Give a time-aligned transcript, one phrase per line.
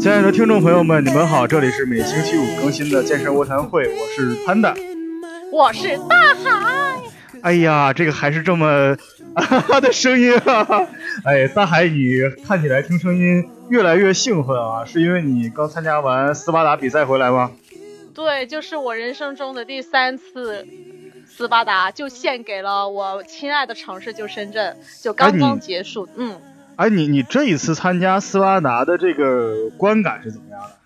[0.00, 4.74] 亲爱的听众朋友们，你们好，这里是每星期五更新的健身卧谈会，我是潘达，
[5.52, 7.00] 我是大海。
[7.42, 8.96] 哎呀，这个还是这么
[9.34, 10.86] 啊的声音啊！
[11.24, 17.52] 哎，大海，你看起来听声音越来越兴奋啊，是因为你刚参加完斯巴达比赛回来吗？
[18.14, 20.66] 对，就是我人生中的第三次
[21.26, 26.08] 斯巴达，就献给了我亲爱的城市，就深圳，就刚刚结束。
[26.16, 26.40] 嗯。
[26.76, 30.78] 哎，你你这一次参加斯巴达的这个观感是怎么样的？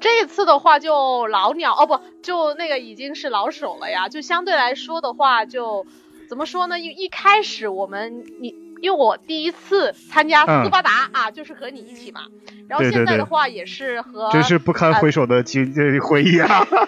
[0.00, 4.08] 这一次的话，就老鸟哦，不，就那个已经是老手了呀。
[4.08, 5.86] 就相对来说的话，就
[6.28, 6.78] 怎么说呢？
[6.78, 12.22] 一一开始我们你因为我第一次参加斯巴达啊，就是和你一起嘛。
[12.68, 16.66] 然后现在的话也是和真是不堪回首的经回忆啊。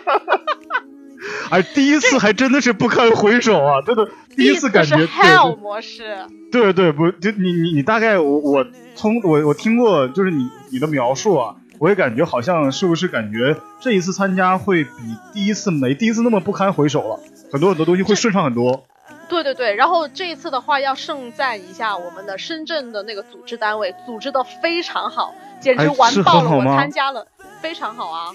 [1.51, 3.81] 哎，第一次还真的是不堪回首啊！
[3.83, 6.17] 真的，第一次感觉 hell 模式。
[6.53, 14.91] 对对，不就你你你大概我我从我我听过就是你你的描述啊，我也感觉好像是不是感觉这一次参加会比
[15.33, 17.21] 第一次没第一次那么不堪回首了，
[17.53, 18.85] 很多很多东西会顺畅很多。
[19.29, 26.51] 对对对，然后这一次的话要盛赞一下我们的深圳的那个组织单位，组织的非常好，简直完爆了！
[26.51, 27.27] 我参加了，
[27.61, 28.31] 非常好啊。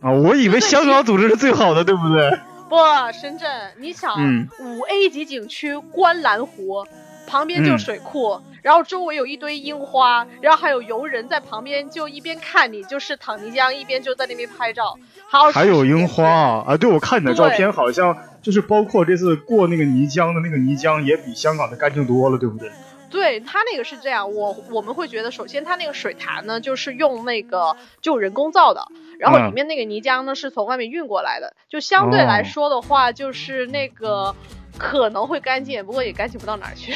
[0.00, 2.38] 啊，我以为香港组织是最好的，对不对？
[2.68, 2.76] 不，
[3.12, 4.14] 深圳，你想，
[4.60, 6.86] 五 A 级景区观澜湖，
[7.26, 14.98] 旁边就是水库，然后周围有一堆樱花，然后还有游人在旁边，就一边看你就是躺泥浆，一边就在那边拍照。
[15.26, 16.64] 好，还有樱花啊！
[16.68, 22.70] 啊，对，我看你的照片，好像就是包括这次过那个泥浆的那个泥浆，也比香港的干净多了，对不对？
[23.08, 28.86] 对它那个是这样，我我们会觉得，首先它那个水潭呢，就是用那个就人工造的，
[29.18, 34.36] 然后里面那个泥浆呢是从外面运过来的，就相对来说的话，就是那个
[34.76, 36.92] 可能会干净，不过也干净不到哪儿去，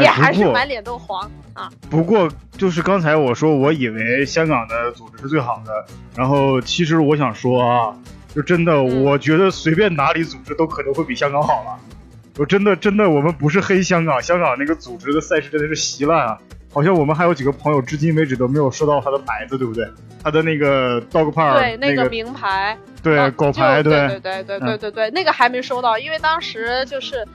[0.00, 1.70] 也还是满脸都黄啊。
[1.90, 7.96] 不过就是刚才我说，我以为香港的组织是最好的，然后其实我想说啊，
[8.34, 11.78] 就真的，我觉得随便哪里组织都可能会比香港好了。
[12.38, 16.38] 我真的真的，我们不是黑香港，香港那个组织的赛事真的是稀烂啊！
[16.70, 19.88] 好像我们还有几个朋友，至今为止都没有收到他的牌子，对不对？
[20.22, 27.26] 他的那个 dog p a r 对那个名牌，对狗牌，对对对对对对对，那个还没收到，因为当时就是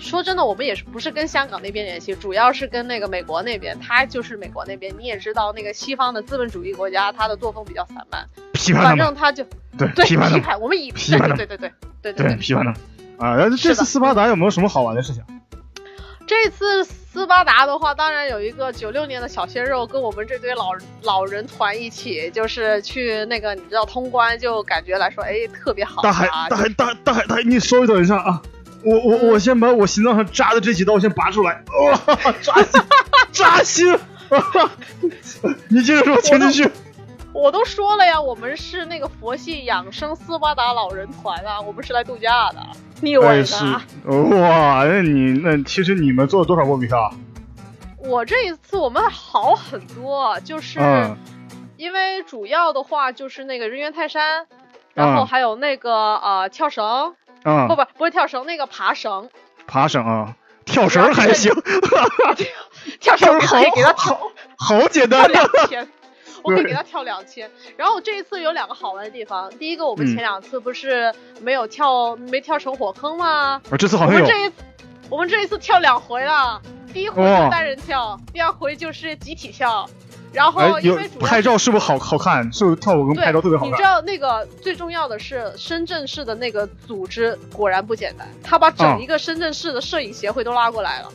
[0.00, 9.44] 说真的，我们也是不是跟香港那边联系，主要是跟那个美国那边，他就是美国那边，你也知道，那个西方的资本主义国家，他的作风比较散漫， 批判反正他就
[9.78, 11.70] 对批判，我们以批判对对对
[12.02, 12.72] 对对对批判的。
[13.18, 15.22] 啊，然后这次斯巴达有没有什么好玩的事情？
[16.26, 20.70] 这次斯巴达的话，当然有一个九六年的小鲜肉跟我们这堆老
[21.02, 26.00] 老人团一起，就是去那个你知道通关，就感觉来说，哎，特别好。
[26.02, 28.40] 大海，大海，大大海，大海，你稍微等一下啊！
[28.82, 32.80] 我我我先把我心脏上扎的这几刀先拔出来，哇，扎心，
[33.32, 33.98] 扎心！
[35.68, 36.70] 你接着说，请继续。
[37.32, 42.58] 我都说了呀，我们是那个佛系养生斯巴达老人团啊，我们是来度假的。
[43.00, 43.82] 你以为呢？
[44.38, 47.12] 哇，那你那其实你们做了多少波比跳？
[47.98, 50.80] 我这一次我们好很多，就是
[51.76, 54.46] 因为主要的话就是那个人猿泰山，
[54.94, 59.28] 然后还有那个呃跳绳，不不不是跳绳，那个爬绳。
[59.66, 60.34] 爬绳啊，
[60.64, 61.52] 跳绳还行。
[63.00, 64.20] 跳绳可以给他好
[64.56, 65.30] 好简单。
[65.30, 65.88] 两千。
[66.42, 69.50] 我可以给他跳两千，然后这一次有两个好玩的地方。
[69.58, 73.60] 第一个，我们前两次不是没有跳，没跳成火坑吗？
[73.78, 74.24] 这次好像有。
[74.24, 74.52] 我们这一，
[75.10, 76.58] 我们这一次跳两回了。
[76.94, 79.86] 第一回是单人跳，第二回就是集体跳。
[80.32, 82.52] 然后因为拍照是不是好好看？
[82.52, 83.72] 是不是跳舞跟拍照特别好看？
[83.72, 91.12] 你知道那个最重要的是深圳市的那个组织果然不简单，他把整一个深圳市的摄影协会都拉过来了。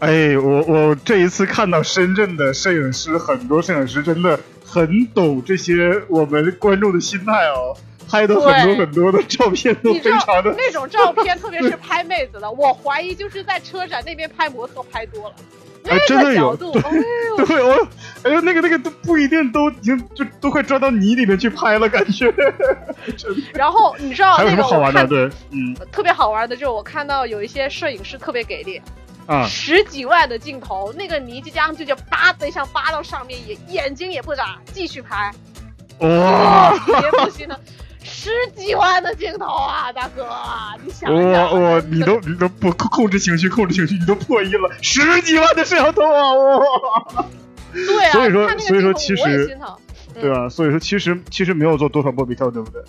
[0.00, 7.74] 哎，我我这一次看到深圳的摄影师，很多摄影师真的很懂这些我们观众的心态哦，
[8.10, 15.34] 拍的很多很多的照片都非常的那种照片，特别是拍妹子的，我怀疑就是在车展那边拍模特拍多了，
[15.88, 16.68] 哎，真的有，对，
[17.62, 17.88] 我，
[18.22, 22.32] 哎呦，那个那个都不一定都已经就都快钻到泥里面去拍了，感觉。
[23.54, 25.06] 然后你知道还有什么好玩的？
[25.06, 28.80] 对，嗯，特别好玩的就是我看到有一些摄影师特别给力。
[29.26, 29.46] 啊！
[29.46, 35.32] 十几万的镜头，那个泥浆就叫扒的像扒到上面，也眼睛也不眨，继续拍。
[36.00, 36.76] 哇！
[36.84, 37.58] 别不行了，
[38.04, 40.28] 十几万的镜头啊，大哥，
[40.84, 41.50] 你想想。
[41.50, 46.34] 我我你都你都不控制情绪，控制情绪，你都破音了，十几万的摄像头啊！
[46.34, 47.26] 哇！
[47.72, 49.58] 对啊，所以说所以说其实
[50.20, 50.48] 对啊？
[50.48, 52.82] 所以说其实其实没有做多少波比跳，对不对？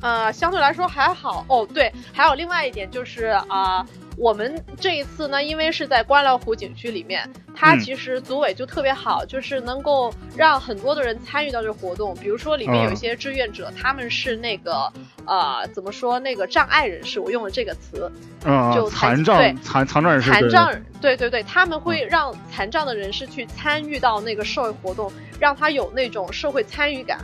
[0.00, 1.66] 呃，相对来说还好哦。
[1.72, 3.86] 对，还有另外一点就是啊。
[4.16, 12.14] 我们这一次呢，因为是在观澜湖景区里面，它其实组委就特别好，就是能够让很多的人参与到这个活动。
[12.16, 14.92] 比如说里面有一些志愿者，他们是那个
[15.26, 18.10] 呃，怎么说那个障碍人士，我用了这个词，
[18.74, 25.10] 就残障残残障人士，残障对对对，他们会让残障的人士去参与到那个社会活动，
[25.40, 27.18] 让他有那种社会参与感。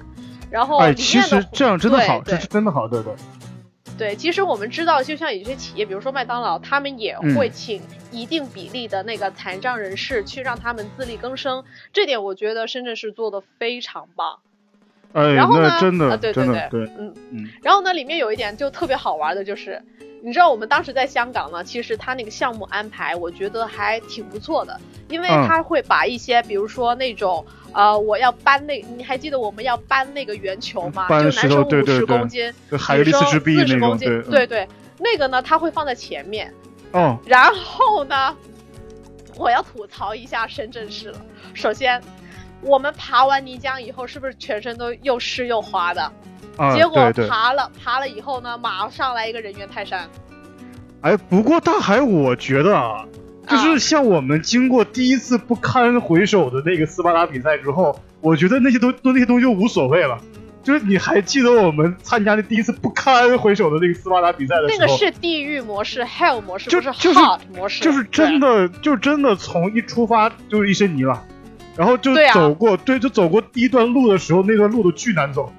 [0.50, 3.12] 然后，哎，其实这样真的好，这是真的好，对对。
[3.99, 11.65] 对，其实我们知道，就像有些企业，比如说麦当劳，他们也会请一定比例的那个残障人士去让他们自力更生。
[11.93, 14.39] 这点我觉得深圳市做的非常棒。
[15.12, 17.49] 哎，然后呢，真的，对对对，对，嗯嗯。
[17.62, 19.83] 然后呢，里面有一点就特别好玩的，就是
[20.23, 27.44] 你知道我们当时在香港呢，其实他那个项目安排，我觉得还挺不错的，因为他会把一些，比如说那种。
[27.75, 31.06] 呃，我要搬那，你还记得我们要搬那个圆球吗？
[31.06, 34.67] 就男生五十公斤，女生四十公斤，对对，
[34.99, 36.53] 那个呢，他会放在前面。
[36.93, 37.19] 哦。
[37.26, 38.35] 然后呢，
[39.37, 41.20] 我要吐槽一下深圳市了。
[41.53, 42.03] 首先，
[42.62, 46.11] 我们爬完泥浆以后，是不是全身都又湿又滑的？
[46.58, 50.06] 啊，结果爬了爬了以后呢，马上来一个人猿泰山。
[51.00, 53.06] 哎，不过大海，我觉得啊。
[53.49, 60.19] 就是像我们经过第一次不堪回首的那个斯巴达比赛之后，我觉得那些都都那些东西就无所谓了。
[60.62, 71.25] 就是你还记得我们参加的第一次不堪回首的那个斯巴达比赛的时候，那个是地狱模式，Hell 模式，就是 Hot 模式，就是真的，就真的从一出发就是一身泥了，
[71.75, 75.50] 然后就走过，对，就走过第一段路的时候，那段路都巨难走。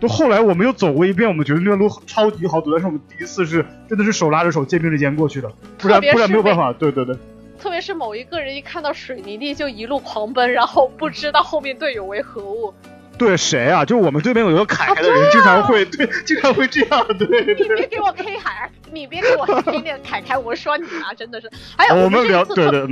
[0.00, 6.72] 就后来我们又走过一遍，我们觉得那段路超级好走，但是我们第一次是真的是手拉着手，肩并着肩过去的，不然不然没有办法。
[6.72, 7.16] 对对对。
[7.58, 12.72] 特别是某一个人一看到水泥地就一路狂奔，然后不知道后面队友为何物。
[13.18, 13.82] 对谁啊？
[13.82, 17.06] 就我们对面有一个凯凯的人，经常会对，经常会这样。
[17.16, 21.50] 对，你别给我 K 海，你别给我 K 那个凯凯，我说你啊，真的是。
[21.78, 22.86] 还有我们这次特别，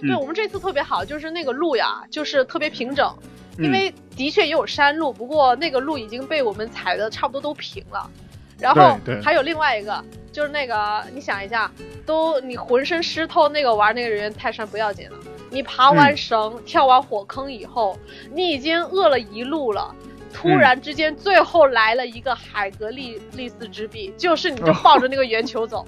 [0.00, 3.14] 对我们这次特别好，就是那个路呀，就是特别平整，
[3.58, 8.10] 因为的确也有山路，不过那个路已经被我们踩的差不多都平了。
[8.58, 11.70] 然后还有另外一个，就是那个，你想一下，
[12.06, 15.16] 都你浑身湿透，那个玩那个人泰山不要紧了，
[15.50, 17.98] 你爬完绳、跳完火坑以后，
[18.32, 19.94] 你已经饿了一路了，
[20.32, 25.86] 突然之间最后来了一个海格力力斯之臂，就是你就抱着那个圆球走，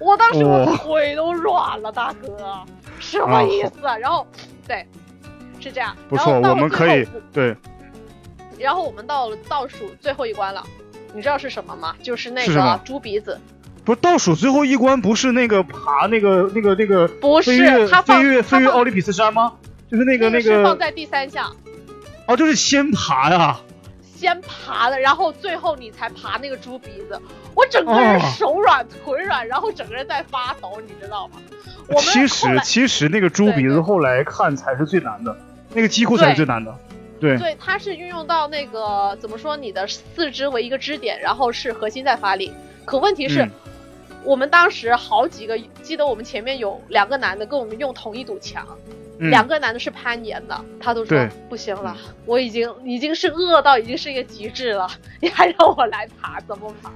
[0.00, 2.64] 我当时我腿都软了，大哥，
[2.98, 3.98] 什么意思啊？
[3.98, 4.26] 然后，
[4.66, 4.86] 对，
[5.60, 7.56] 是这样，不错，我们可以对，
[8.58, 10.64] 然后我们到了倒数最后一关了。
[11.14, 11.94] 你知道是什么吗？
[12.02, 13.40] 就是那个猪鼻子，
[13.82, 19.54] 不是倒数最后一关，不是那个爬那个那个那个，不是他飞越飞越奥林匹斯山吗？
[19.90, 21.56] 就是那个那个放在第三项，
[22.26, 23.58] 哦，就是先爬呀，
[24.18, 27.20] 先爬的，然后最后你才爬那个猪鼻子。
[27.54, 31.40] 我整个人手软腿软，然后整个人在发抖，你知道吗？
[31.88, 35.34] 我们其实其实那个猪鼻子后来看才是最难的，
[35.72, 36.74] 那个几乎才是最难的。
[37.20, 39.56] 对，对，它是运用到那个怎么说？
[39.56, 42.52] 你的四肢为一个支点，然后是核心在发力。
[42.84, 43.48] 可问题是，
[44.22, 48.66] 我们当时好几个，记得我们前面有两个男的跟我们用同一堵墙，
[49.18, 54.88] 两个男的是攀岩的，他都说不行了，我已经已经是饿到已经是一个极致了，
[55.20, 56.92] 你还让我来爬，怎么爬？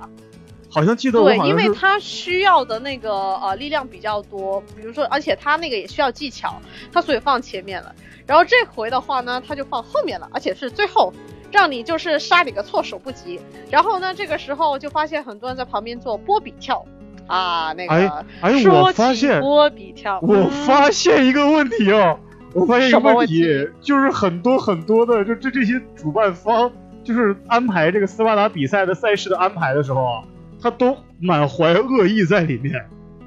[0.71, 7.95] 好像记得对，因为他需要的那个呃力量比较多，比如说，而且他那个也需要技巧，他所以放前面了。
[8.27, 11.13] 然后这回的话呢，他就放后面了，而且是最后，
[11.51, 13.39] 让你就是杀你个措手不及。
[13.69, 16.83] 然后呢，这个时候就发现很多人在旁边做波比跳，
[17.27, 22.17] 啊，那个哎哎，我发现波比跳，我发现一个问题啊，
[22.55, 23.45] 我发现一个问题，
[23.81, 26.71] 就是很多很多的就这这些主办方，
[27.05, 30.23] 就是安排这个斯巴达比赛的赛事的安排的时候啊。
[30.65, 32.77] 他都满怀恶意在里面，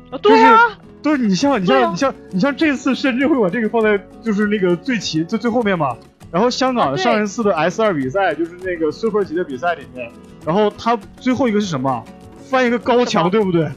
[0.10, 0.58] 啊，对啊，
[1.04, 5.98] 对，你像你像你像你像这次甚至会把这个放在就是那个最起最最后面嘛。
[6.32, 10.10] 然后香港上一次的 S 二比赛就是那个 Super 级的比赛里面，
[10.46, 12.06] 然后他最后一个是什么？
[12.50, 13.70] 翻一个高墙，对不对？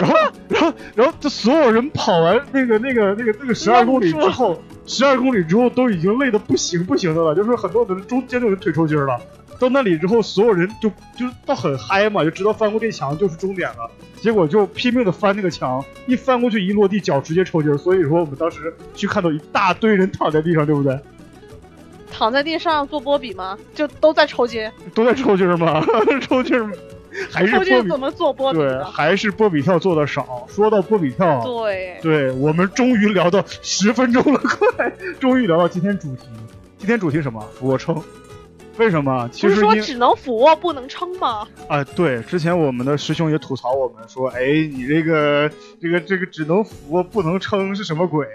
[0.00, 0.16] 然后
[0.48, 9.20] 然后然后这所有人跑完那个那个那个那个十二公里之后，十二公里之后都已经累得不行不行的了，就是很多人中间就有腿抽筋了。
[9.58, 13.90] 到那里之后，所有人就就到很嗨嘛，就知道翻过这墙就是终点了。
[14.20, 17.76] 结果就拼命的翻那个墙，一翻过去一落地，脚直接抽筋。
[17.78, 20.98] 所以说我们当时去看到一大堆人躺在地上，对不对？
[22.10, 23.56] 躺在地上做波比吗？
[23.74, 24.70] 就都在抽筋？
[24.94, 25.84] 都在抽筋吗？
[26.22, 26.72] 抽筋吗？
[27.30, 28.58] 还是波比怎么做波比？
[28.58, 30.46] 对，还是波比跳做的少。
[30.48, 34.90] 说到波比跳，对，对我们终于聊到十分钟了， 快，
[35.20, 36.28] 终于聊到今天主题。
[36.78, 37.40] 今天主题什么？
[37.58, 38.02] 俯卧撑。
[38.76, 39.28] 为什么？
[39.32, 41.46] 其实不是说只能俯卧不能撑吗？
[41.68, 44.40] 啊，对，之前我们的师兄也吐槽我们说，哎，
[44.72, 45.48] 你这个
[45.80, 48.26] 这个这个只能俯卧不能撑是什么鬼？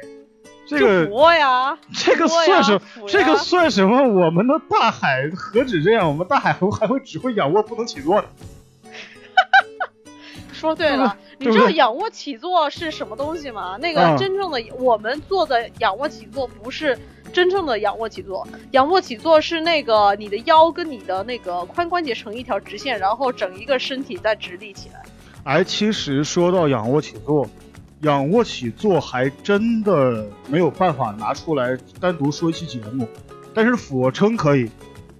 [0.65, 4.07] 这个俯卧呀， 这个算什这个算什么？
[4.07, 6.07] 我们的大海何止这样？
[6.07, 8.27] 我们大海 还还会只会仰卧不能起坐呢。
[10.59, 13.77] 说对了， 你知道仰卧起坐是什么东西吗？
[13.81, 16.95] 那个真正的我们做的仰卧起坐不是。
[17.31, 25.03] 真正的仰卧起坐，仰卧起坐是那个你的腰跟你的那个髋关节成一条直线，然后整一个身体再直立起来。
[25.43, 27.47] 哎，其实说到仰卧起坐，
[28.01, 33.07] 仰卧起坐还真的没有办法拿出来单独说一期节目，
[33.53, 34.67] 但是俯卧撑可以，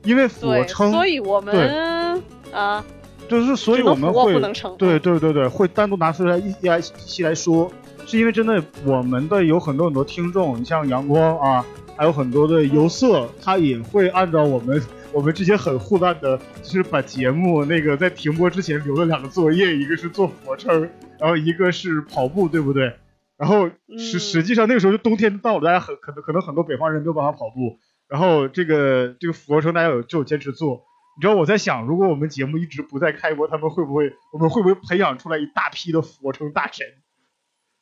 [0.04, 2.84] 因为俯卧撑，所以我们啊，
[3.30, 4.34] 就是所以我们会
[4.78, 7.72] 对对对对会单独拿出来一一期来说，
[8.06, 11.66] 是因为真的我们的有很多很多听众，你像阳光啊。
[12.00, 14.82] 还有很多的游色，他也会按照我们
[15.12, 22.94] 我们之前很护烂的，就是把节目那个在停播之前留了两个作业，一个是做俯卧撑，然后一个是跑步，对不对？
[23.38, 30.86] 然后实实际上那个时候就冬天到了，大家很可能可能很多北方人没有办法跑步，然后这个这个俯卧撑大家有就有坚持做。
[31.20, 36.88] 你知道我在想，如果我们节目一直不再开播，他们会不会我们会不会培养出来一大批的俯卧撑大神？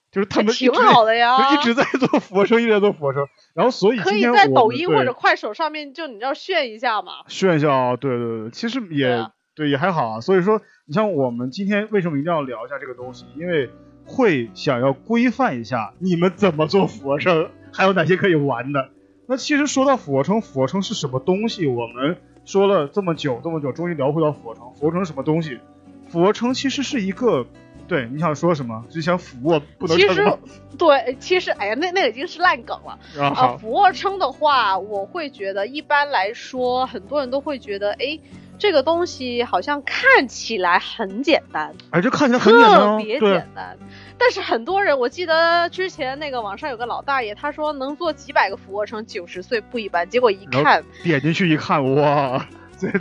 [0.09, 7.11] 就是他们挺好的呀，一直在做俯卧撑，一直在做俯卧撑，然后所以可以在抖音或者快手上面就你知道炫一下嘛？
[7.27, 10.19] 炫一下啊，对对对，其实也对也还好啊。
[10.19, 13.27] 所以说，你像我们今天为什么一定要聊一下这个东西？
[13.35, 13.69] 因为
[14.03, 18.89] 会想要规范一下你们怎么做俯卧撑，还有哪些可以玩的。
[19.27, 21.67] 那其实说到俯卧撑，俯卧撑是什么东西？
[21.67, 22.17] 我们
[22.47, 24.63] 说了这么久这么久，终于聊回到俯卧撑。
[24.73, 25.59] 俯卧撑什么东西？
[26.07, 27.45] 俯卧撑其实是一个。
[27.87, 28.83] 对，你想说什么？
[28.89, 30.37] 就想俯卧不能撑其实，
[30.77, 33.55] 对，其实，哎呀，那那已经是烂梗了啊。
[33.61, 38.19] 俯卧撑的话，我会觉得一般来说，很多人都会觉得，哎，
[38.59, 41.73] 这个东西好像看起来很简单。
[41.91, 43.77] 哎，这看起来很简单，特别简单。
[44.19, 50.09] 但是很多人，我记得之前那个网上有个老大爷，他说能做几百个俯卧撑，九十岁不一般。
[50.09, 52.45] 结果一看，点进去一看，哇！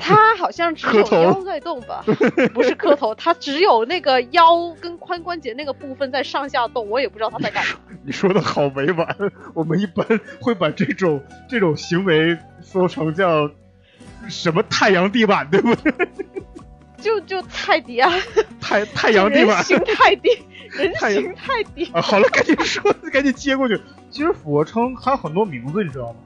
[0.00, 2.02] 他好像只有腰在动吧？
[2.54, 7.72] 不是磕头，他只有那个腰跟髋关节那个部分在上下动，我也不知道他在干嘛。
[8.02, 9.16] 你说的好委婉，
[9.52, 10.06] 我们一般
[10.40, 13.50] 会把这种这种行为说成叫
[14.28, 15.92] 什么太阳地板，对不对？
[17.06, 18.12] 就就泰迪啊，
[18.60, 20.28] 太太阳地板，人形泰迪，
[20.72, 21.84] 人形泰迪。
[21.92, 23.80] 啊，好了，赶紧说， 赶紧接过去。
[24.10, 26.16] 其实俯卧撑还有很多名字，你知道吗？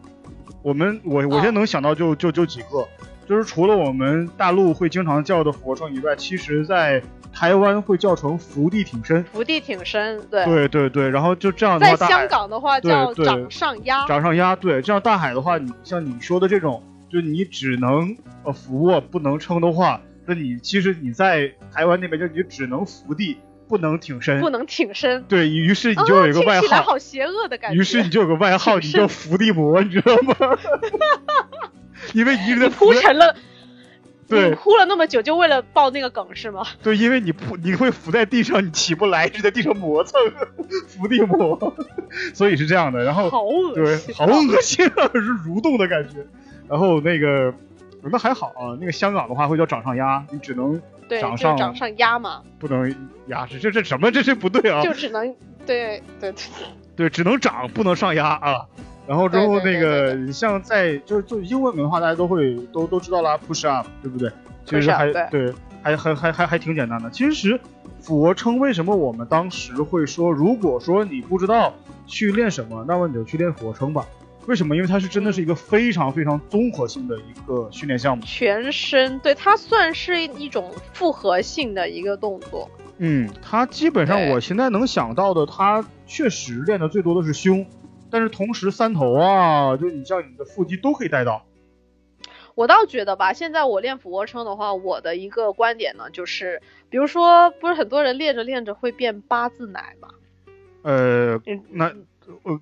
[0.63, 2.89] 我们我我现在能想到就就就几个。
[3.29, 7.01] 就是除了我们大陆会经常叫的俯卧撑以外，其实在
[7.33, 9.23] 台湾会叫成伏地挺身。
[9.25, 10.45] 伏地挺身，对。
[10.47, 14.05] 对对对，然后就这样的话，在香港的话叫掌上压。
[14.07, 24.41] 掌上压，对，这样大海的话，你像你说的这种，就你只能呃俯卧不能撑的话，那你其实你在台湾那边就你只能伏地不能挺身。
[24.41, 25.25] 不能挺身。
[25.25, 26.83] 对于是，你就有一个外号。
[26.83, 27.81] 好邪恶的感觉。
[27.81, 30.37] 于是你就有个外号，你叫伏地魔，你知道吗？
[32.15, 33.35] 因为你一直在铺成了，
[34.29, 36.65] 对，哭了那么久，就为了报那个梗是吗？
[36.81, 40.21] 对，因为你铺你会伏在地上，你起不来，就在地上磨蹭，
[40.87, 41.75] 伏地魔，
[42.35, 43.03] 所以是这样的。
[43.03, 46.25] 然后，好恶心，好恶心啊，是蠕动的感觉。
[46.69, 47.53] 然后那个，
[48.04, 48.76] 那还好啊。
[48.80, 50.80] 那个香港的话会叫掌上压，你只能
[51.21, 52.95] 掌上掌上压嘛，不能
[53.26, 54.11] 压，这这这什么？
[54.11, 54.83] 这这不对啊！
[54.83, 55.35] 就只能
[55.66, 56.35] 对对对
[56.97, 58.66] 对，只能掌不能上压啊。
[59.07, 64.30] 然后之后那个像在就是就英文文的话，大家都会都都知道啦，push up，对不对？
[64.64, 65.52] 其实还对，
[65.83, 67.11] 还还还还还挺简单的。
[67.11, 67.59] 其实
[67.99, 71.75] 俯卧撑为什么我们当时会说，如果说你不知道
[72.07, 74.07] 去练什么，那么你就去练俯卧撑吧。
[74.47, 74.75] 为什么？
[74.75, 78.25] 因为它是真的是一个非常非常综合性的一个训练项目。
[78.25, 82.69] 全身，对它算是一种复合性的一个动作。
[82.99, 87.65] 嗯，它基本上我现在能想到的，它确实练的最多的是胸。
[88.11, 91.47] 但是同时三头啊，就你像你的腹肌都可以带到。
[92.57, 100.09] 我倒觉得吧，现在我练俯卧撑的话，我的一个观点呢，就是比如说，不是很多人练着练着会变八字奶吗？
[100.83, 101.95] 呃，那呃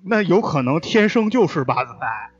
[0.05, 2.31] 那有可能天生就是八字奶。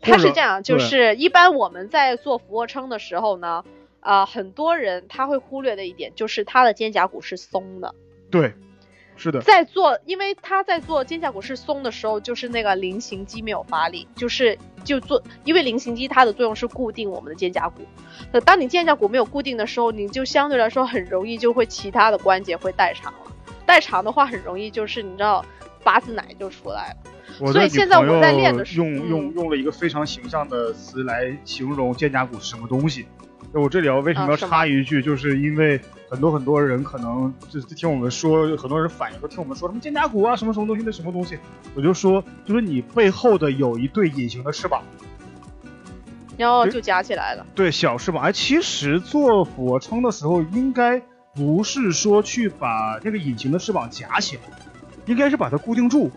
[0.00, 3.64] 他是这样，就是一般我们在做俯卧撑的时候呢，
[4.00, 7.94] 啊，很多人他会忽略的一点就是他的肩胛骨是松的。
[8.30, 8.54] 对。
[9.18, 17.80] 是的，在做，因为他在做肩胛骨是松的时候，就是那个菱形肌没有发力，就是就做，因为菱形肌它的作用是固定我们的肩胛骨。
[18.30, 23.20] 那当你肩胛骨没有固定的时候，你就相对来说很容易就会其他的关节会代偿了。
[23.64, 25.42] 代偿的话，很容易就是你知道
[25.86, 27.52] 八字奶就出来了。
[27.52, 33.06] 所以现在我在练的时候，用用用了一个非常形象的词来形容肩胛骨是什么东西。
[33.52, 41.38] 我这里要为什么要插一句，就是因为很多很多人可能就是听我们说，很多人反映说听我们说什么肩胛骨啊，什么什么东西，那什么东西，
[41.74, 44.82] 我就说，就是你背后的有一对隐形的翅膀，
[46.36, 47.46] 然后就夹起来了。
[47.54, 48.24] 对，小翅膀。
[48.24, 51.00] 哎，其实做俯卧撑的时候，应该
[51.34, 54.42] 不是说去把那个隐形的翅膀夹起来，
[55.06, 56.10] 应该是把它固定住。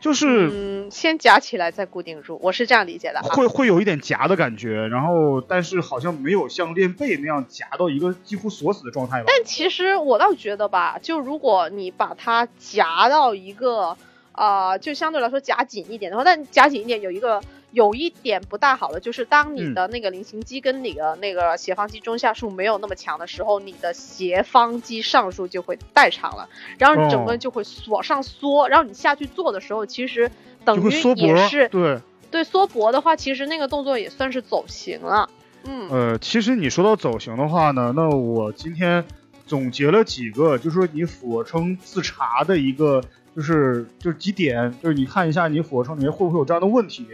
[0.00, 3.20] 就是嗯，先夹起来再固定住，我是这样理解的。
[3.22, 9.24] 会会有一点夹的感觉，然后但是好像没有像练背那样夹到一个几乎锁死的状态吧。
[9.26, 13.96] 但其实我倒觉得吧，就如果你把它夹到一个
[14.30, 17.42] 啊，就相对来说夹紧一点的话，但夹紧一点有一个。
[17.70, 26.48] 有一点不大好的就是，当你的那个菱形肌跟你的那个斜方肌中下束没有那么强的时候，你的斜方肌上束就会代偿了，
[26.78, 30.30] 然后你整个人就会往上缩，然后你下去做的时候，其实
[30.64, 35.28] 等于也是对对缩脖的话，其实那个动作也算是走形了。
[35.64, 39.04] 嗯，呃，其实你说到走形的话呢，那我今天
[39.46, 43.02] 总结了几个，就是说你俯卧撑自查的一个，
[43.36, 47.06] 就是就是几点，就是你看一下你俯卧撑里面会不会有这样的问题。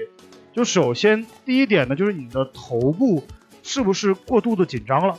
[0.55, 3.25] 就首先第一点呢，就是你的头部
[3.65, 5.19] 是不是过度的紧张了？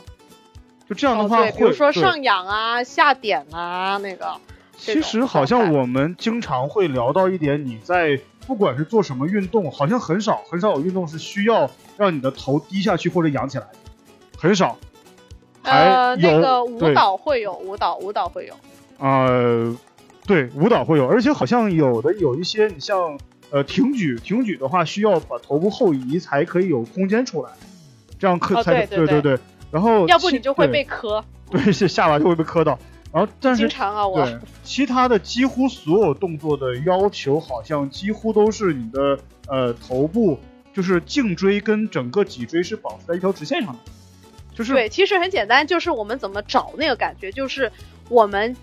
[0.88, 4.34] 就这样的话，比如说上仰啊、下点啊，那个。
[4.78, 13.66] 其实好像我们经常会聊到一点，你在不管是做什么运动，好像很少很少有运动是需要让你的头低下去或者仰起来，
[14.38, 14.78] 很少。
[15.64, 18.54] 呃，那个舞蹈会有，舞蹈舞蹈会有。
[18.98, 19.76] 呃，
[20.26, 23.18] 对，舞蹈会有，而且好像有的有一些，你像。
[23.50, 27.50] 呃，挺举，挺举的话需要把头部后移才可以有空间出来，
[28.18, 29.38] 这样磕才对对对。
[29.70, 32.78] 然后要不你就会被磕，对，下巴就会被磕到。
[33.12, 40.38] 然后但是经常啊，我其他的几乎所有动作的要求好像几乎都是你的呃头部
[40.74, 43.78] 就是颈椎跟整个脊椎是保持在一条直线上的，
[44.54, 47.72] 就是对，其实很简单，就是我们怎么找那个感觉，就是
[48.08, 48.54] 我们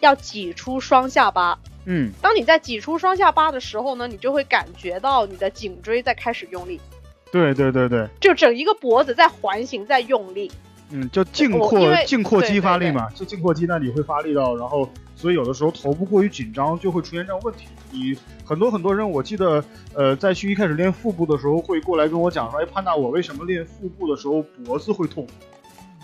[0.00, 1.58] 要挤出双下巴。
[1.86, 6.80] 嗯，当你在挤出双下巴的时候呢，你就会感觉到你的颈椎在开始用力。
[7.32, 10.50] 对对对对，就整一个脖子在环形在用力。
[10.90, 17.66] 嗯，叫颈阔颈阔肌发力嘛，就颈阔肌那里会发力到，然后所以有的时候头部过于紧张就会出现这样问题。
[17.90, 25.26] 你很多很多人，我记得呃，在去一开始练腹部的时候会过来跟我讲说，哎，潘达，我为什么练腹部的时候脖子会痛？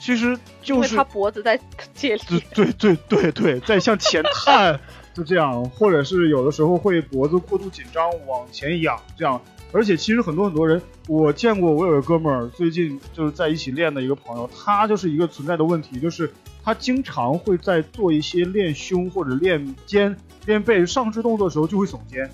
[0.01, 1.59] 其实就是他脖子在
[1.95, 2.43] 借力。
[2.53, 4.79] 对对对对，在向前探。
[5.15, 9.41] 就这样，或者是有的时候会脖子过度紧张往前仰，这样。
[9.75, 16.31] 而且其实很多很多人，我见过，我有个哥们儿，最近就是在一起练的一个朋友，他就是一个存在的问题，就是
[16.63, 22.31] 他经常会在做一些练胸或者练肩、练背上肢动作的时候就会耸肩，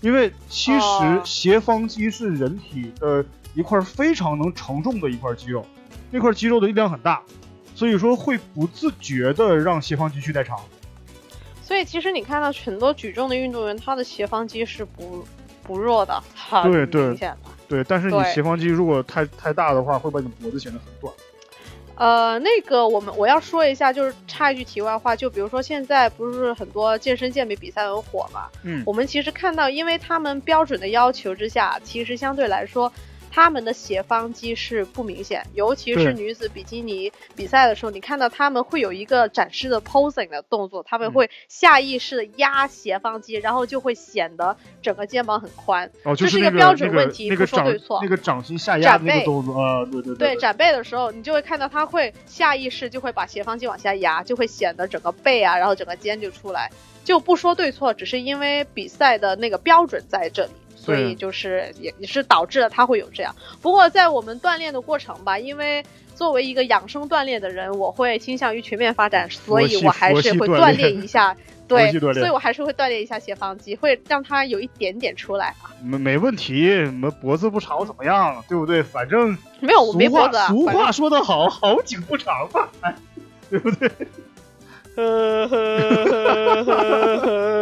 [0.00, 5.66] 因为其实斜方肌是人体的一块非常能承重的一块肌肉，
[6.12, 7.20] 那块肌肉的力量很大，
[7.74, 10.56] 所以说会不自觉的让斜方肌去代偿。
[11.66, 15.26] 所以其实你看到很多举重的运动员，他的斜方肌是不
[15.64, 17.50] 不弱的，很明显的。
[17.66, 21.12] 对，但是你斜方肌如果太太大的话，会把你脖子显得很短。
[21.96, 28.46] 呃，那个我们我要说一下，就是插一句题外话，就比如说现在不是很多健身健美比赛很火嘛？
[28.62, 28.84] 嗯。
[28.86, 32.92] 我们其实看到，因为他们标准的要求之下，其实相对来说。
[33.36, 45.90] 他们的斜方肌是不明显，尤其是女子比基尼比赛的时候，你看到他们会有一个展示的 posing 的动作，他们会下意识的压斜方肌，然后就会显得整个肩膀很宽。
[46.04, 48.00] 哦，就是一个标准问题，不说对错。
[48.02, 50.28] 那个掌心下压那个动作啊，对对对。
[50.28, 56.70] 对展背的时候，你就会看到他会下意识就会把斜方肌往下压，就会显得整个背啊，然后整个肩就出来。
[57.04, 60.52] 就不说对错，只是因为比赛的那个标准在这里。
[60.86, 63.34] 所以就是也也是导致了他会有这样。
[63.60, 71.36] 不过在我们锻炼的过程吧，因为作为一个养生锻炼的人，我会倾向于全面发展，所以我还是会锻炼一下。
[71.68, 75.74] 对，所以我还是会锻炼一下斜方肌，会让它有一点点出来啊。
[75.82, 78.84] 没没问题，什么脖子不长怎么样，对不对？
[78.84, 80.38] 反正没有，我没脖子。
[80.46, 82.48] 俗话说得好，好景不长
[82.80, 82.94] 嘛，
[83.50, 83.90] 对不对？
[84.96, 86.64] 呵呵呵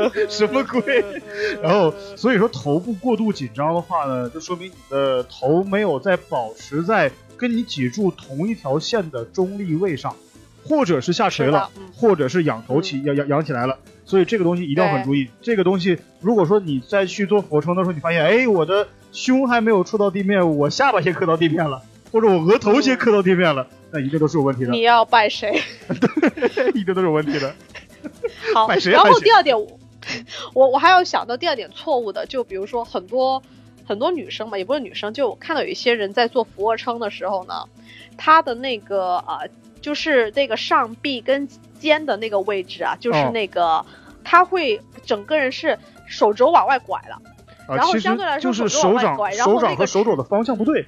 [0.08, 1.04] 呵什么鬼？
[1.62, 10.14] 然后所以说头部过度紧张的话呢，就说明你的头没有在保持在跟你脊柱同一条线的中立位上，
[10.64, 13.78] 或者是下垂了，或者是仰头起仰仰仰起来了。
[14.04, 15.28] 所以这个东西一定要很注意。
[15.40, 23.66] 这个东西如果说你在去做俯卧撑的时候，你发现哎我的胸还没有触到地面，我下巴先磕到地面了，或者我额头先磕到地面了。
[23.94, 24.72] 那一定都是有问题的。
[24.72, 25.62] 你要拜谁？
[25.86, 27.54] 对， 一定都是有问题的。
[28.52, 28.90] 好，拜谁？
[28.90, 29.56] 然后第二点，
[30.52, 33.40] 我我还要想到第二点错误的，就比如说很多
[33.86, 37.54] 很多女生嘛，也不是女生，就我看到有一些人在做俯卧撑的时候呢，
[38.18, 39.38] 她的那个啊、
[39.80, 43.86] 就是那个上臂跟肩的那个位置啊，就是哦那个
[44.24, 45.78] 她会整个人是
[46.08, 47.22] 手肘往外拐了。
[47.68, 50.84] 啊，然后相对来说就是手掌拐然后手掌那个和手肘的方向不对。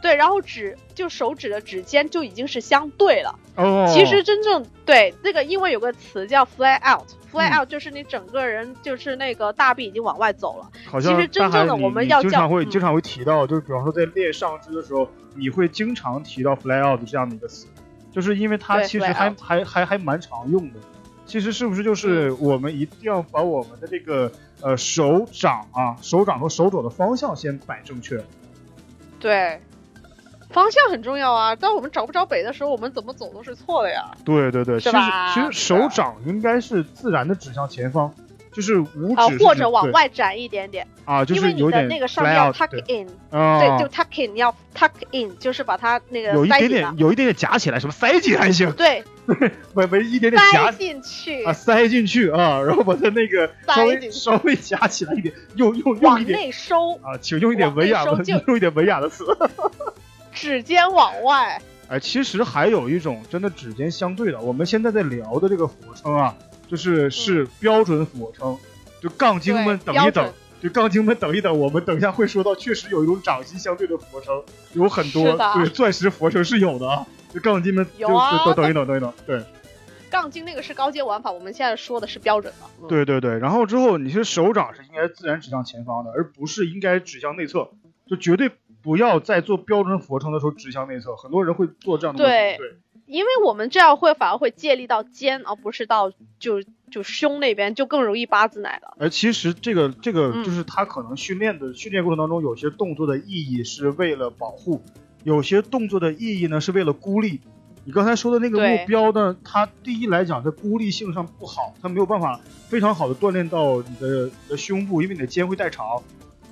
[0.00, 3.38] 对，然后指就手指的指尖就已经是相对了。
[3.56, 10.70] 哦，其实真正对那个，因为有个词叫 fly out，fly 嗯 out 就是你整个人就是那个大臂已经往外走了。
[10.86, 17.66] 好像其实真正的我们要经常会嗯经常会提到，就是比方说在练上肢的时候，你会经常提到 fly out 这样的一个词，
[18.12, 20.80] 就是因为它其实还还还还蛮常用的。
[21.26, 24.32] 其实是不是就是我们一定要把我们的这个
[24.62, 28.20] 呃手掌啊，手掌和手肘的方向先摆正确？
[29.20, 29.60] 对，
[30.52, 31.54] 方向很重要啊。
[31.56, 34.10] 当我们找不着北的时候，我们怎么走都是错的呀。
[34.24, 34.96] 对对对，其实
[35.34, 38.12] 其实手掌应该是自然的指向前方，
[38.52, 43.02] 就是五啊、指或者往外展一点点，啊，就是有点的那个上面要 out，tuck 对。
[43.02, 46.94] in，、啊，对，就 tuck in 要 tuck in，就是把它那个有一点点。
[46.96, 49.04] 有一点点夹起来，什么塞紧还行，对，
[49.74, 59.24] 微微一点点夹塞进去，啊，塞进去啊，然后把它那个塞稍微稍微夹起来一点，用用用往一点内收，啊，请用一点文雅的就用一点文雅的词。
[60.32, 61.60] 指尖往外。
[61.88, 66.36] 哎，其实还有一种真的指尖相对的，我们现在在聊的这个俯卧撑啊，
[66.68, 68.56] 就是是标准俯卧撑，
[69.00, 74.42] 就杠精们等一等就杠精们等一等，我们等一下会说到，确实有一种掌心相对的俯卧撑，
[74.74, 79.42] 有很多对钻石俯卧撑是有的啊，就杠精们就有啊就等一等等一等，对。
[80.10, 82.66] 杠精那个是高阶玩法，我们现在说的是标准的。
[82.82, 87.70] 嗯、对对对，然后之后你是手掌是应该自然指向前方的，而不是应该指向内侧，
[88.08, 88.50] 就绝对
[88.82, 92.58] 不要在做标准俯卧撑的时候指向内侧，很多人会做这样的问题。
[92.58, 96.62] 对对因为我们这样会反而会借力到肩，而不是到就
[96.92, 98.94] 就胸那边，就更容易八字奶了。
[99.00, 104.80] 而其实这个这个嗯就是他可能训练的、训练过程当中，有些动作的意义是为了保护，
[105.24, 107.40] 有些动作的意义呢是为了孤立。
[107.84, 112.38] 你刚才说的那个目标呢，它第一来讲在孤立性上不好，它没有办法
[112.68, 116.00] 非常好的锻炼到你的你的胸部，因为你的肩会代偿。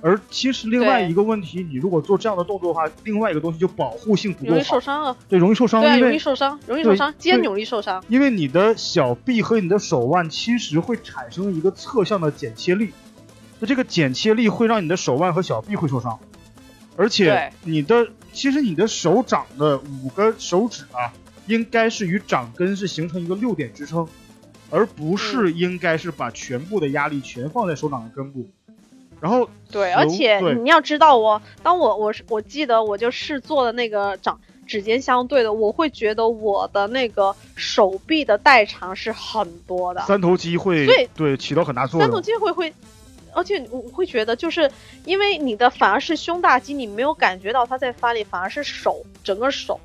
[0.01, 8.03] 而其实另外一个问题，你如果做这样的动作的话，另外一个东西就保护性不够容易受好，伤啊，对，容易受伤，对啊，容易受伤，容易受伤，肩对容易受伤。
[8.07, 12.91] 因为你的小臂和你的手腕其实会产生一个侧向的剪切力，
[13.59, 16.17] 那这个剪切力会让你的手腕和小臂会受伤，
[16.95, 21.11] 而且你的其实你的手掌的五个手指啊，
[21.47, 24.07] 应该是与掌根是形成一个六点支撑，
[24.69, 25.17] 而不嗯。
[25.17, 28.49] 是应该是把全部的压力全放在手掌的根部，
[29.21, 42.21] 然后对，而且你要知道我，当我我是我记得我就是做的那个掌指尖相对的，我会觉得我的那个手臂的代偿是很多的，三头肌会对对起到很大作用三头。
[42.21, 42.73] 肌会会，
[43.33, 44.71] 而且我会觉得就是
[45.05, 49.79] 因为你的反而是胸大肌，你没有感觉到它在发力，反而是手整个手。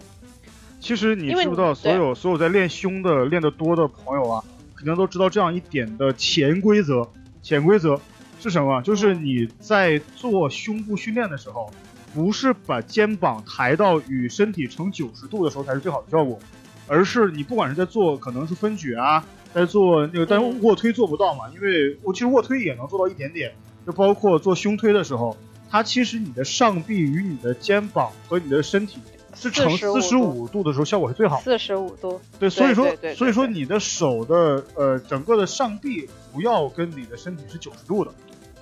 [0.80, 4.44] 其实你知不知道，所有所有在练胸的、练得多的朋友啊，
[4.76, 7.08] 肯定都知道这样一点的潜规则。
[7.42, 8.00] 潜规则
[8.44, 8.82] 是什么？
[8.82, 11.72] 就是你在做胸部训练的时候，
[12.14, 16.38] 不是把肩膀抬到与身体成九十度的时候才是最好的效果，
[16.86, 23.52] 而是你不管是在做可能是分举啊，在做那个，但卧推做不到嘛，因为我其实卧推也能做到一点点，
[23.86, 25.34] 就包括做胸推的时候，
[25.70, 28.98] 它其实你的上臂与你的肩膀和你的身体
[29.34, 31.42] 是成四45十五度的时候效果是最好的。
[31.42, 38.12] 四十五度，对，所以说所以说你的手的呃整个的上臂不要跟你的身体是九十度的。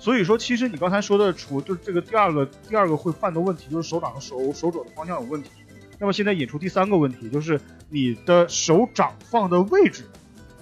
[0.03, 5.49] 所以说，其实你刚才说的，除就是这个第二个第二个会犯的问题，就是手掌手手肘的方向有问题。
[5.97, 10.03] 那么现在引出第三个问题，就是你的手掌放的位置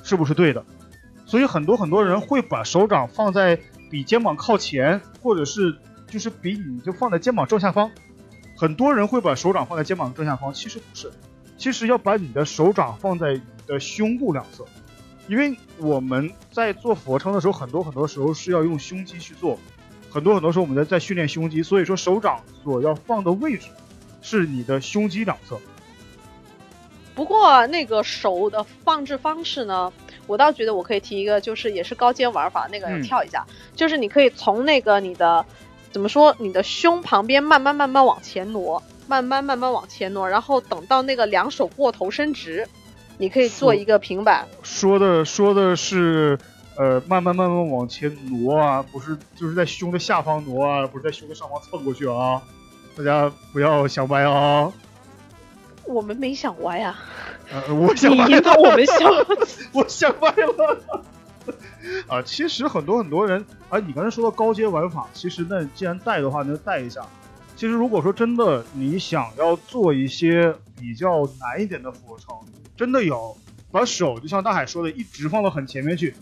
[0.04, 0.64] 是不是对的？
[1.26, 5.76] 所以很多很多人会把手掌放在比肩膀靠前，或者是
[6.08, 7.90] 就是比你就放在肩膀正下方。
[8.56, 11.12] 很多人会把手掌放在肩膀正下方，其实不是，
[11.58, 14.68] 其实要把你的手掌放在你的胸部两侧，
[15.32, 19.58] 因为我们在做俯卧撑的时候，很多很多时候是要用胸肌去做，
[20.10, 23.70] 很多很多时候我们在在训练胸肌，所以说手掌所要放的位置
[24.22, 25.58] 是你的胸肌两侧。
[27.16, 29.94] 不过那个手的放置方式呢，
[30.28, 35.46] 我倒觉得我可以提一个，就是也是高阶玩法，那个嗯跳一下，就是你可以从那个你的
[35.94, 42.68] 怎么说，你的胸旁边慢慢慢慢往前挪，慢慢慢慢往前挪，然后等到那个两手过头伸直，
[43.22, 44.48] 你可以做一个平板。
[44.64, 46.40] 说的说的是，
[46.76, 52.42] 呃，慢慢慢慢往前挪啊，不是就是在胸的下方挪啊，不是在胸的上方蹭过去啊，
[52.98, 54.74] 大家不要想歪啊。
[55.86, 57.00] 我们没想歪啊，
[57.52, 58.98] 呃，我想歪了，引导我们想。
[59.72, 61.04] 我想歪了。
[62.08, 67.06] 啊，其实很多很多人，啊，你刚才说到高阶玩法，其实那既然带的话，那就带一下。
[67.56, 72.36] 其实如果说真的你想要做一些比较难一点的俯卧撑，
[72.82, 73.38] 真的有
[73.72, 76.16] 把手就像大海说的，一直放到很前面去，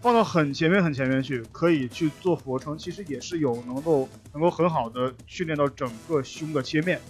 [0.00, 7.00] 放到很前面很前面去，可以去做俯卧撑，其实也是有能够能够很好的训练到整个胸的切面。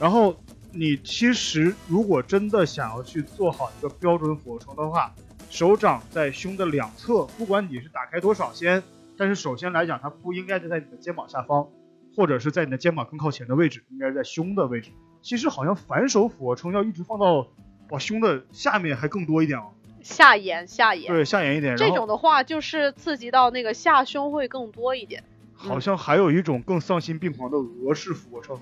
[0.00, 0.34] 然后
[0.72, 5.14] 你其实如果真的想要去做好一个标准俯卧撑的话，
[5.50, 8.82] 手掌在胸的两侧，不管你是打开多少先，
[9.18, 11.68] 但是首先来讲，它不应该在你的肩膀下方，
[12.16, 14.88] 或者是在你的肩膀更靠前的位置，应该是在胸的位置。
[15.20, 17.46] 其实好像反手俯卧撑要一直放到
[17.90, 19.72] 哇胸的下面还更多一点哦。
[20.02, 21.76] 下沿下沿，对，下沿一点。
[21.76, 25.24] 这种的话就是刺激到那个下胸会更多一点。
[25.54, 28.58] 好像还有一种更丧心病狂的俄式俯卧撑。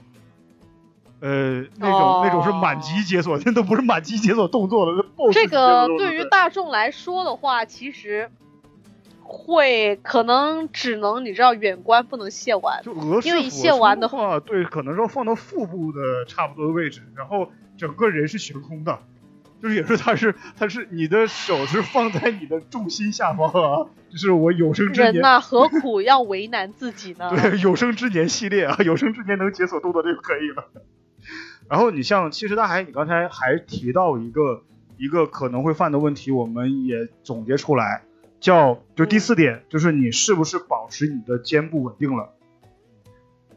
[1.21, 8.29] 呃，那种那种是满级解锁，那都不是满级解锁动作了，这个对于大众来说的话，其实
[9.23, 18.99] 会可能只能你知道远观不能亵玩，就俄式亵玩的话，对，可能要放到腹部的差不多的位置，然后整个人是悬空的，
[19.63, 27.31] 就是也是他是他是你的手是放在你的重心下方啊，就是我有生之年人呐，何苦要为难自己呢？
[27.31, 30.73] 对，有生之年系列啊，有生之年能解锁动作就可以了。
[31.69, 34.65] 然后你像其实大海，你刚才还提到一个
[34.99, 38.03] 一个可能会犯的问题，我们也总结出来，
[38.41, 42.35] 叫就第四点，就是你是不是保持你的肩部稳定了？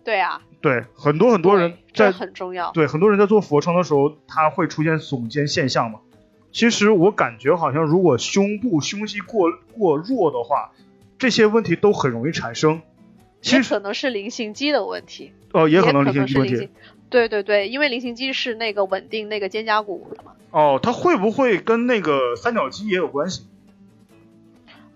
[0.06, 6.00] 对啊，对，很多很多人在很重要，对很多人在做俯卧撑的时候，他会出现耸肩现象嘛。
[6.52, 10.72] 其实我感觉好像如果胸部胸肌过过弱的话，
[11.18, 12.82] 这些问题都很容易产生。
[13.41, 15.34] 其实可能是菱形肌的问题。
[15.52, 16.70] 哦，也可能菱形肌问题。
[17.10, 20.34] 对对对，因为菱形肌是那个稳定那个肩胛骨的嘛。
[20.52, 23.46] 哦，它会不会跟那个三角肌也有关系？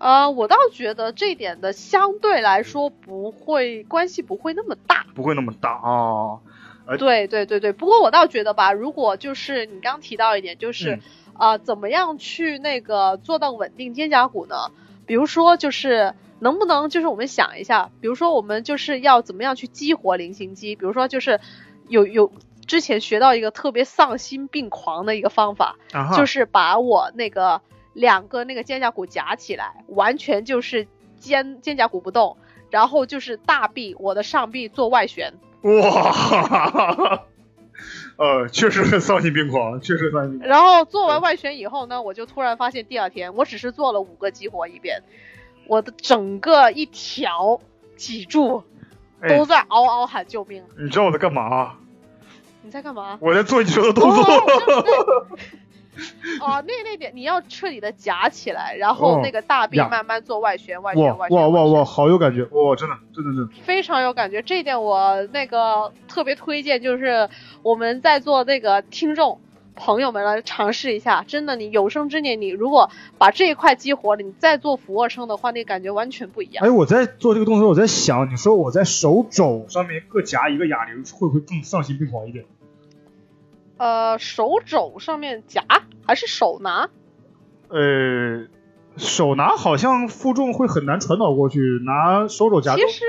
[0.00, 6.40] 呃，我倒觉得这一点的相对来说不会关系不会那么大，不会那么大啊。
[6.98, 10.98] 对对对对，不过我倒觉得吧，如果就是你刚提到一点，就是
[11.34, 14.56] 啊，怎么样去那个做到稳定肩胛骨呢？
[15.06, 20.74] 比如说就是能不能就是我们想一下，比如说我们就是要怎么样去激活菱形肌？
[20.74, 21.38] 比如说就是。
[21.88, 22.30] 有有
[22.68, 25.74] 之前学到一个特别丧心病狂的一个方法，
[26.16, 30.86] 就是把我那个两个那个肩胛骨夹起来，完全就是
[31.18, 32.36] 肩肩胛骨不动，
[32.70, 35.34] 然后就是大臂我的上臂做外旋。
[35.62, 37.24] 哇，
[38.16, 40.40] 呃，确实很丧心病狂，确实丧心。
[40.40, 45.02] 然后做完外旋以后呢，我就突然发现第二天，我只是做了五个激活一遍，
[45.66, 47.60] 我的整个一条
[47.96, 48.64] 脊柱。
[49.28, 50.64] 都在嗷嗷喊救命！
[50.78, 51.74] 你知道我在干嘛？
[52.62, 53.18] 你在干嘛？
[53.20, 54.22] 我在做你说的动作。
[54.24, 55.26] 哦，
[56.40, 61.36] 那那点你要彻底的夹起来，然后那个大臂慢慢做外旋，外旋，外旋。
[61.36, 61.84] 哇哇哇！
[61.84, 63.64] 好有感觉，哇，真的，真的，真的。
[63.64, 67.28] 非常有感觉，这一点我那个特别推荐，就是
[67.62, 69.40] 我们在做那个听众。
[69.76, 76.62] 朋友们来尝试一下，真的，你有生之年，你如果把这一块激活了，你再做俯卧撑的话，那感觉完全不一样。
[76.66, 82.44] 哎，我在做这个动作，我在想，你说我在手肘上面各夹一个哑铃，会不会更丧心病狂一点？
[83.78, 85.64] 呃，手肘上面夹
[86.10, 86.90] 还是手拿？
[87.68, 88.48] 呃。
[88.96, 92.74] 手拿好像负重会很难传导过去，拿手肘夹。
[92.74, 93.04] 其实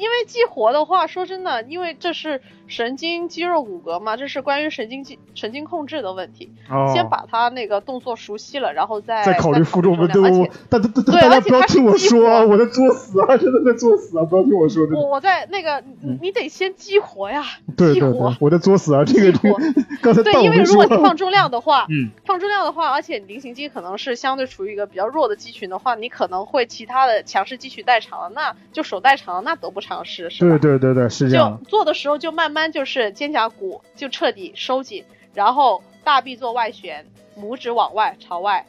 [0.00, 6.52] 因为激活的话，说真的，因为这是神经肌肉骨骼嘛，这是关于神经肌神经控制的问题。
[6.68, 6.92] 哦。
[6.92, 9.96] 先把它那个动作熟悉了，然后再再考虑负重。
[9.96, 10.88] 对对对，大家
[11.20, 14.24] 大家不要听我说，我在作死啊，真的在作死啊！
[14.24, 14.86] 不要听我说。
[14.92, 15.82] 我我在那个，
[16.20, 17.42] 你得先激活呀。
[17.76, 19.04] 对对对，我在作死啊！
[19.04, 19.58] 这个激活。
[20.02, 25.36] 刚才对，因为如果你放重量的话，嗯，放重量的话，而且菱形肌可能是相对处于一个比较弱的。
[25.36, 30.58] 肌群的话，你可能会其他的强势肌群代偿，那就手代偿，那得不偿失，是吧？
[30.58, 31.58] 对对对对，是这样。
[31.62, 37.06] 就做的时候就慢慢就是肩胛骨就彻底收紧，然后大臂做外旋，
[37.38, 38.66] 拇指往外朝外。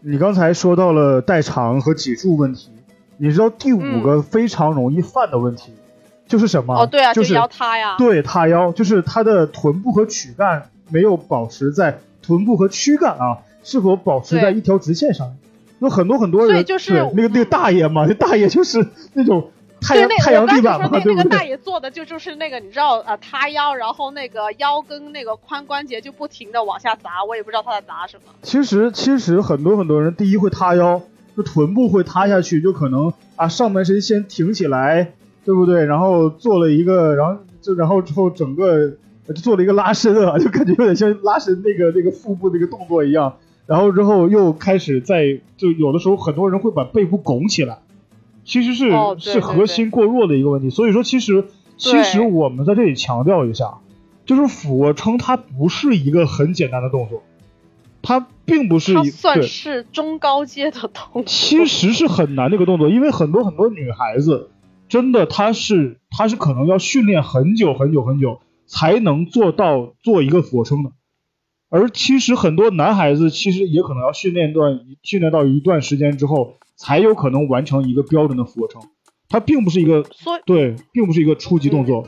[0.00, 2.70] 你刚才说到了代偿和脊柱问题，
[3.16, 5.72] 你知道第五个非常容易犯的问题
[6.26, 6.74] 就是什么？
[6.74, 7.96] 哦，对啊，就是腰塌呀。
[7.98, 13.38] 对，塌腰就是他的臀部和躯干没有保持在臀部和躯干啊。
[13.62, 15.36] 是否保持在一条直线上？
[15.80, 19.50] 有很多很多人，就是那个那个大爷嘛，那大爷就是那种
[19.80, 21.14] 太阳太阳地板嘛，对不对？
[21.14, 28.32] 那个大爷做的就就是那个，你知道啊，塌腰，然后那个腰跟那个髋关节就不停的往下砸，我也不知道他在砸什么。
[28.42, 31.02] 其实其实很多很多人，第一会塌腰，
[31.36, 35.12] 就臀部会塌下去，就可能啊上半身先挺起来，
[35.44, 35.84] 对不对？
[35.84, 38.90] 然后做了一个，然后就然后之后整个
[39.28, 43.36] 就做了一个拉伸啊，就感觉有点像拉伸那个那个腹部那个动作一样。
[43.66, 47.78] 然后之后又开始在就有的时候很多人会把背部拱起来，
[48.50, 50.70] 其实是、是核心过弱的一个问题。
[50.70, 51.44] 所以说，其实
[51.76, 53.78] 其实我们在这里强调一下，
[54.26, 57.22] 就是俯卧撑它不是一个很简单的动作，
[58.02, 58.92] 它并不是。
[59.04, 61.22] 算是中高阶的动作。
[61.26, 64.50] 其实是很难的一个动作，因为很多很多女孩子
[64.88, 70.90] 真的她是她是可能要训练很久很久很久才能做到做一个俯卧撑的，
[71.68, 78.80] 而其实很多男孩子其实也可能要训练段训练到一段时间之后才有可能完成一个标准的俯卧撑，
[79.28, 82.06] 它并不是一个所以，对，并不是一个初级动作。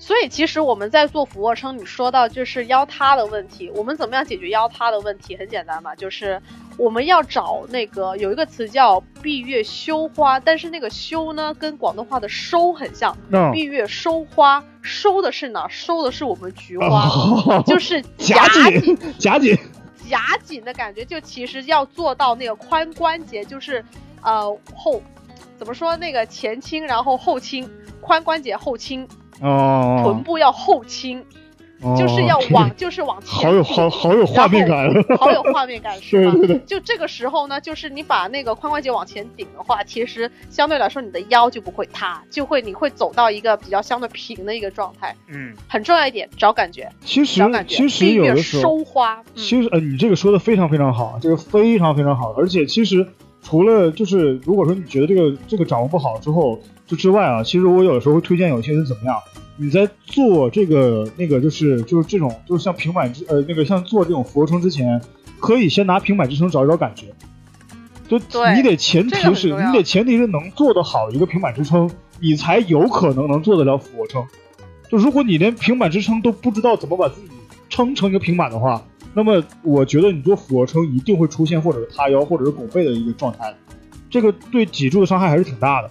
[0.00, 5.36] 所以其实我们在做俯卧撑，你说到就是腰塌的问题，我们怎么样解决腰塌的问题？
[5.36, 6.40] 很简单嘛，就是
[6.76, 13.16] 我们要找那个有一个词叫闭月羞花，但是那个羞呢跟广东话的收很像，
[13.52, 15.68] 闭月收花，收的是哪儿？
[15.70, 19.56] 收的是我们菊花，哦 就是夹紧紧夹紧，
[20.08, 23.84] 夹紧的感觉，就其实要做到那个髋关节，就是
[24.22, 24.44] 呃
[24.74, 25.02] 后
[25.58, 27.68] 怎么说那个前倾，然后后倾，
[28.02, 29.06] 髋关节后倾，
[29.40, 31.24] 哦，臀部要后倾，哦
[31.96, 36.32] 就是要往就是往前好有好 好有画面感， 好有画面感是吧？
[36.32, 45.14] 对对对就这个时候呢，就是你把那个髋关节往前顶的话，其实相对来说你的腰就不会塌，就会你会走到一个比较相对平的一个状态。
[45.28, 47.76] 嗯，很重要一点，找感觉，其实找感觉。
[47.76, 48.62] 其实有的时候。
[48.62, 53.06] 收花，嗯、其实，呃，你这个说的非常非常好，这个非常非常好，而且其实
[53.42, 59.16] 除了就是，如果说你觉得这个这个掌握不好之后，就之外啊，其实我有的时候会推荐有些人怎么样，
[59.58, 65.00] 你在做这个那个就是就是这种就是像平板支呃那个像做这种俯卧撑之前，
[65.40, 67.06] 可以先拿平板支撑找一找感觉，
[68.08, 68.18] 就
[68.54, 71.90] 你得前提是你得前提是能做得好一个平板支撑，
[72.20, 74.24] 你才有可能能做得了俯卧撑。
[74.88, 77.28] 就如果你连平板支撑都不知道怎么把自己
[77.68, 83.54] 撑成一个平板的话，那么我觉得你做俯卧撑一定会出现或者是塌腰或者是拱背的一个状态，
[84.08, 85.90] 这个对脊柱的伤害还是挺大的。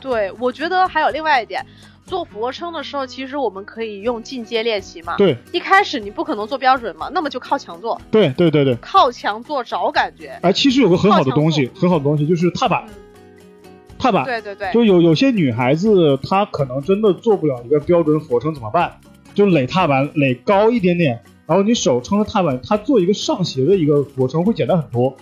[0.00, 1.64] 对，我觉得还有另外一点，
[2.06, 5.16] 做俯卧撑的时候，其实我们可以用进阶练习嘛。
[5.16, 10.38] 对一开始你不可能做标准嘛，那么就靠墙做，对对对对，靠墙做找感觉。
[10.42, 14.24] 哎，其实有个很好的东西，很好的东西就是踏板，嗯，踏板。
[14.24, 18.98] 对对对，就有有些女孩子她可能真的做不了一个标准俯卧撑怎么办？
[19.32, 25.16] 就垒踏板垒高一点点，然后你手撑着踏板，她做一个上斜的一个俯卧撑会简单很多。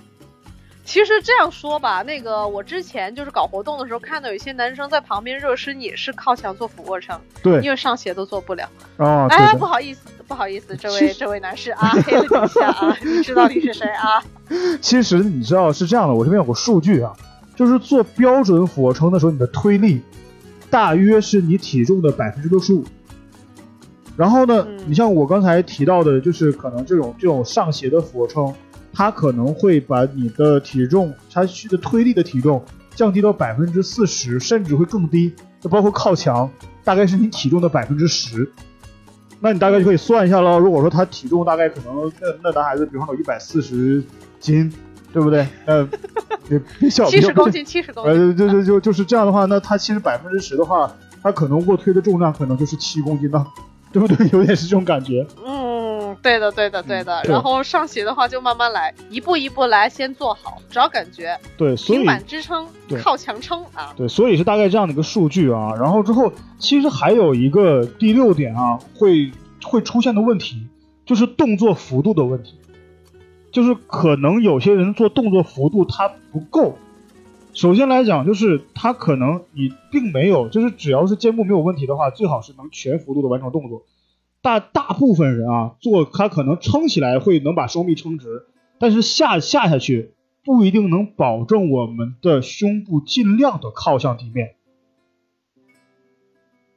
[0.89, 8.67] 其实这样说吧，那个我之前就是搞活动的时候，看到有一些男生在旁边热身也是靠墙做俯卧撑，对因为上斜都做不了。
[8.97, 14.25] 啊，对哎，不好意思，不好意思，这位这位男士啊，黑了你一下啊， 你知道你是谁啊？
[14.81, 17.13] 其实你知道是这样的，我这边有个数据啊，
[17.55, 20.01] 就是做标准俯卧撑的时候，你的推力
[20.71, 22.83] 大约是你体重的百分之六十五。
[24.17, 28.55] 然后呢，嗯你像我刚才提到的，就是可能这种这种上斜的俯卧撑，
[28.93, 35.33] 它可能会把你的体重，它需的推力的体重降低到百分之四十，甚至会更低。
[35.61, 36.49] 就包括靠墙，
[36.85, 38.49] 大概是你体重的百分之十。
[39.41, 40.59] 那你大概就可以算一下喽。
[40.59, 44.03] 如果说他体重大概可能那那男孩子，比方说有一百四十
[44.41, 44.73] 斤，
[45.13, 45.47] 对不对？
[45.67, 45.85] 呃，
[46.49, 48.13] 别别笑，别笑七十公斤，七十公斤。
[48.13, 53.47] 呃，就就就就是这样的话，那他其实百分之十的话，他可能卧推的重量可能就是七公斤呢，
[53.93, 54.29] 对不对？
[54.33, 55.27] 有点是这种感觉。
[55.45, 55.68] 嗯，
[56.23, 57.23] 对的，对的，对的。
[57.23, 62.67] 对然后上斜的话就慢慢来，一步一步来，先做好，找感觉，对，所以平板支撑，
[63.03, 63.95] 靠墙撑啊。
[63.97, 65.75] 对，所以是大概这样的一个数据啊。
[65.79, 69.31] 然后之后，其实还有一个第六点啊，会
[69.63, 70.67] 会出现的问题，
[71.07, 72.55] 就是动作幅度的问题。
[73.51, 76.77] 就是可能有些人做动作幅度他不够。
[77.55, 83.83] 首先来讲，就是他可能你并没有，就是只要是肩部没有问题的话，最好是能全幅度的完成动作。
[84.41, 88.47] 大大部分人啊，做他可能撑起来会能把胸壁撑直，
[88.79, 94.55] 但是下下下去不一定能保证我们的胸部尽量的靠向地面。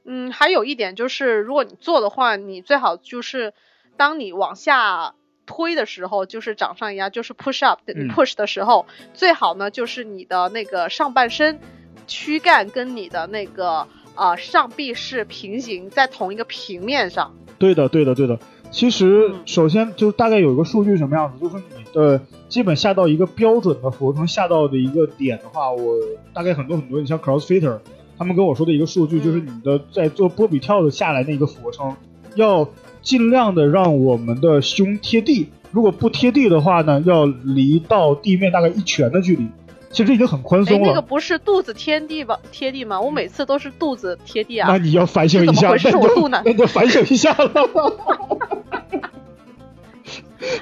[0.04, 3.54] 嗯，还有一点就是，如果你做的话，你最好就是
[3.96, 5.14] 当你往下
[5.46, 11.60] 推的时候，就是掌上压，就是 push up、嗯、push 的时候，最好呢就是你的那个上半身
[12.08, 17.36] 躯干跟你的那个呃上臂是平行，在同一个平面上。
[17.62, 18.38] 对的，对的，对的。
[18.72, 19.36] 其实嗯。
[19.46, 25.98] 首先就是大概有一个数据什么样子，就是你的基本下到一个标准的俯卧撑下到的一个点的话，我
[26.34, 27.80] 大概很多很多，你像 CrossFitter，
[28.18, 31.94] 他们跟我说的一个数据就是你的在做波比跳的下来那个俯卧撑，
[32.36, 32.68] 要
[33.02, 39.48] 尽量的让我们的胸贴地，如果不贴地的话呢，要离到地面大概一拳的距离，
[39.92, 40.88] 其实已经很宽哎，松了。
[40.88, 42.40] 那个不是肚子贴地吧？
[42.52, 43.00] 贴地吗？
[43.00, 44.70] 我每次都是肚子贴地啊。
[44.72, 47.52] 那你要反省一下，这怎么回事那你就我肚腩那你就反省一下了。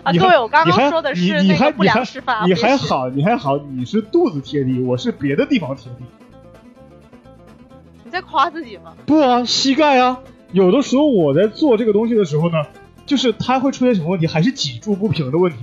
[0.03, 6.03] 啊，你各位，我刚刚说的是那个不良示范啊，你别学还好，你还好，你是肚子贴地，我是别的地方贴地。
[8.03, 8.93] 你在夸自己吗？
[9.05, 10.19] 不啊，膝盖啊，
[10.51, 12.65] 有的时候我在做这个东西的时候呢，
[13.05, 15.59] 就是它会出现什么问题，还是脊柱不平的问题，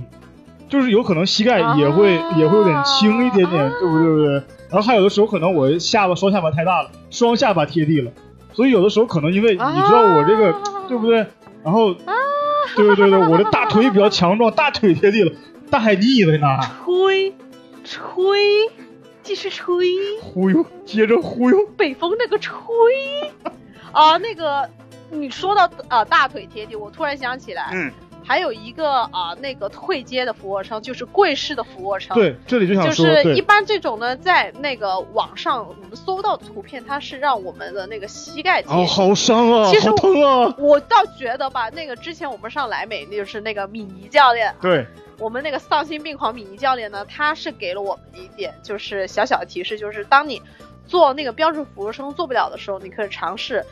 [0.69, 4.03] 就是有可能膝盖也会、啊也会有点轻一点点，啊对不对？
[4.03, 4.33] 对不对？
[4.69, 8.11] 然后还有的时候可能我下巴双下巴太大了，双下巴贴地了，
[8.53, 11.25] 所以有的时候可能因为你知道我这个、啊对不对？
[11.63, 11.93] 然后，
[12.75, 15.33] 对对对，我的大腿比较强壮，大腿贴地了，
[15.69, 16.47] 大海你以为呢？
[16.85, 17.33] 吹，
[17.83, 17.99] 吹，
[19.21, 19.85] 继续吹，
[20.21, 22.55] 忽悠，接着忽悠，北风那个吹
[23.91, 24.69] 啊，那个
[25.09, 27.91] 你说到啊大腿贴地，我突然想起来，嗯，
[28.27, 32.13] 还有一个啊那个退阶的俯卧撑，就是跪式的俯卧撑。。
[32.13, 44.85] 对，这里就想就是一般这种呢，在那个网上我们搜到的图片，它是让我们的那个膝盖哦，好伤啊，其实好疼啊，我倒觉得吧，那个之前我们上莱美，那就是那个米妮教练，对，
[45.19, 50.41] 我们那个丧心病狂米妮教练呢，他是给了我们一点就是小小的提示，就是当你
[50.85, 53.63] 做那个标准俯卧撑做不了的时候，你可以尝试。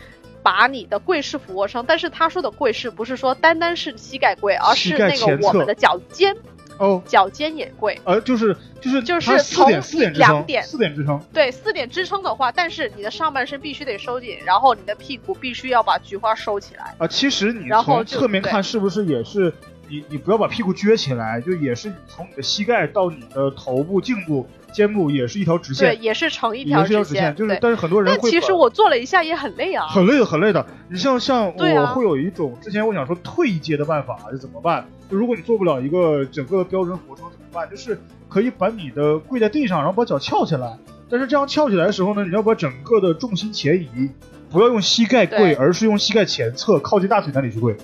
[0.46, 6.38] 把你的跪式俯卧撑，但是他说的跪式不是说单单是膝盖跪，而是那个我们的脚尖，
[6.78, 8.00] 哦，脚尖也跪。
[8.04, 9.68] 呃，就是就是就是从
[10.14, 16.94] 两点四点支撑，对，四点支撑的话，但是你的上半身必须得收紧，然后你的屁股必须要把菊花收起来。
[17.00, 19.52] 啊，其实你然后就从侧面看是不是也是
[19.90, 29.88] 你你不要把屁股撅起来，就也是你从你的膝盖到你的头部、颈部、肩部也是一条直线对，线，也是成一也条是一条直线，就是，但是很多人会但其实我做了一下也很累啊。
[29.88, 30.66] 很累的，很累的。
[30.90, 34.86] 你像像我会有一种，之前我想说退一阶的办法是怎么办？
[35.10, 37.70] 就如果你做不了一个整个标准俯卧撑怎么办？
[37.70, 37.98] 就是
[38.28, 40.78] 可以把你的跪在地上，然后把脚翘起来。
[41.10, 44.10] 但是这样翘起来的时候呢，你要把整个的重心前移，
[44.50, 47.78] 不要用膝盖跪，而是用膝盖前侧靠近大腿那里去跪。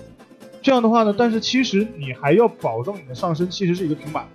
[0.60, 4.26] 这样的话呢，但是其实你还要保证你的上身其实是一个平板，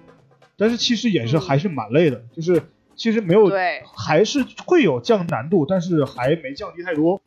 [0.58, 2.64] 但是其实也是嗯还是蛮累的，就是
[2.96, 7.22] 其实没有对，还是会有降难度，但是还没降低太多。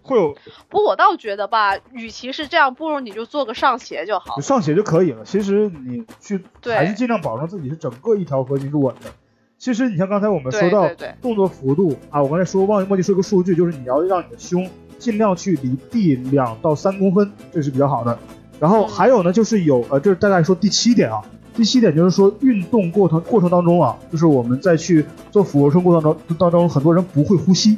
[0.00, 0.34] 会有
[0.70, 4.40] 不过我倒觉得吧，与其是这样，不如你就做个上斜就好。
[4.40, 5.24] 上斜就可以了。
[5.24, 9.10] 其实你去对还是尽量保证自己是整个一条核心是稳的。
[9.58, 10.88] 其实你像刚才我们说到
[11.20, 14.66] 动作幅度啊，我刚才说忘忘记说个数据，就是你要让你的胸
[14.98, 18.18] 尽量去离地两到三公分，这是比较好的。
[18.58, 21.20] 然后嗯还有呢，就是有呃，这是大概说第七点啊。
[21.58, 27.76] 第七点就是说，运动过程过程当中啊，就是我们在去做俯卧撑过程当当中，很多人不会呼吸，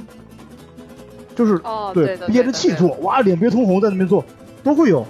[1.34, 4.22] 就是哦，对，对，憋着气做，哇，脸憋通红在那边做，
[4.62, 5.06] 都会有。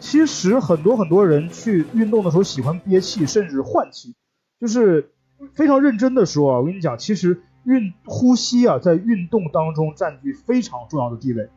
[0.00, 4.14] 其实很多很多人去运动的时候喜欢憋气，甚至换气，
[4.60, 5.08] 就是
[5.54, 11.48] 非常认真的说啊，我跟你讲，其实运呼吸啊，在运动当中占据非常重要的地位。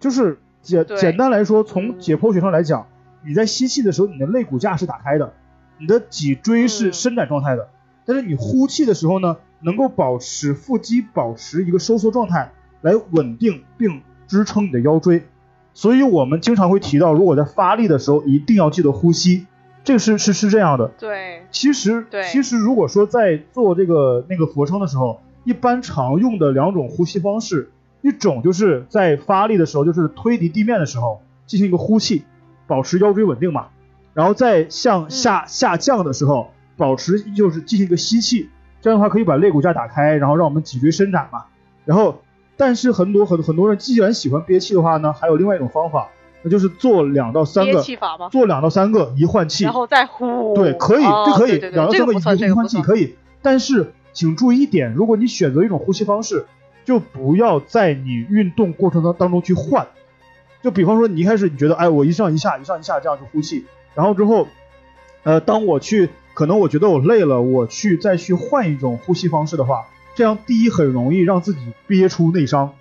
[0.00, 2.88] 就是简简单来说，从嗯解剖学上来讲，
[3.24, 5.32] 你在吸气的时候，你的肋骨架是打开的，
[5.78, 7.68] 你的脊椎是嗯伸展状态的，
[8.04, 15.22] 但是你呼气的时候呢，能够保持腹肌保持一个收缩状态，来稳定并支撑你的腰椎。
[15.74, 19.46] 所以我们经常会提到，如果在发力的时候，一定要记得呼吸。
[19.84, 20.88] 这个是是是这样的。
[20.98, 32.22] 对，其实对其实如果说在做这个那个俯卧撑的时候，一般常用的两种呼吸方式，一种就是在发力的时候，就是推离地面的时候进行一个呼气，
[32.66, 33.68] 保持腰椎稳定嘛，
[34.14, 38.50] 然后再向下、下降的时候，保持就是进行一个吸气，
[38.80, 41.44] 这样的话可以把肋骨架打开，然后让我们脊椎伸展嘛。
[41.84, 42.22] 然后，
[42.56, 46.08] 但是很多很很多人既然喜欢憋气的话呢，还有另外一种方法，
[46.42, 47.82] 那就是做两到三憋个？
[48.30, 50.54] 做两到三个一换气，然后再呼。
[50.54, 52.80] 对，可以，哦这可以，两到三个这个，一一换气。
[52.82, 53.16] 可以。
[53.42, 56.46] 但是请注意一点，如果你选择一种呼吸方式，
[56.84, 59.86] 就不要在你运动过程当当中去换。
[60.62, 64.46] 就比方说，你一开始你觉得，哎，我一上一下，一上一下这样去呼气，然后之后，
[65.24, 72.74] 呃，当我去，可能我觉得我累了，我去再去换一种呼吸方式的话，这样第一很容易让自己憋出内伤，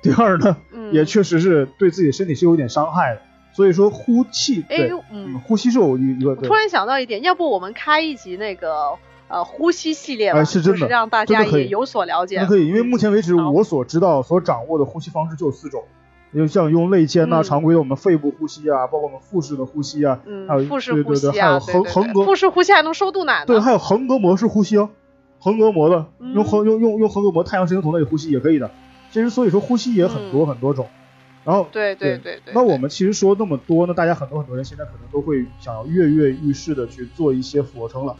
[0.00, 3.22] 第二呢，嗯，也确实是对自己身体是有点伤害的。
[3.50, 6.54] 所以说，呼气，哎对，，嗯嗯，，呼吸是我一一个我突。
[6.54, 8.92] 然想到一点，要不我们开一集那个
[9.26, 12.46] 呃呼吸系列吧，哎是真的就是让大家也有所了解那。
[12.46, 15.82] 可以，因为目前为止我所知道、所掌握的呼吸方式就有四种，
[16.34, 23.46] 就像用肋间呐、嗯常规的我们肺部呼吸啊，包括我们腹式的呼吸啊，还有嗯，腹式对呼吸啊，对对还有横横膈腹式呼吸还能收肚腩呢。
[23.46, 24.90] 对，还有横膈膜式呼吸哦，
[25.38, 28.70] 横膈膜的嗯用横用用用横膈膜太阳神经丛那里呼吸也可以的。
[29.10, 30.86] 其实所以说呼吸也很多很多种，
[31.44, 32.52] 然后对对对对。
[32.54, 38.16] 那我们其实说那么多，那大家很多很多人现在可能都会想要跃跃欲试的去做一些俯卧撑了。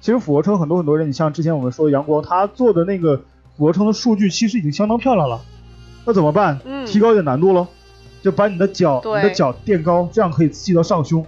[0.00, 3.22] 其实俯卧撑很多很多人，你像之前我们说的阳光，他做的那个
[3.56, 5.40] 俯卧撑的数据其实已经相当漂亮了。
[6.08, 6.58] 那怎么办？
[6.64, 7.66] 嗯提高一点难度喽，
[8.22, 11.22] 就把你的脚你的脚垫高，这样可以系到上胸。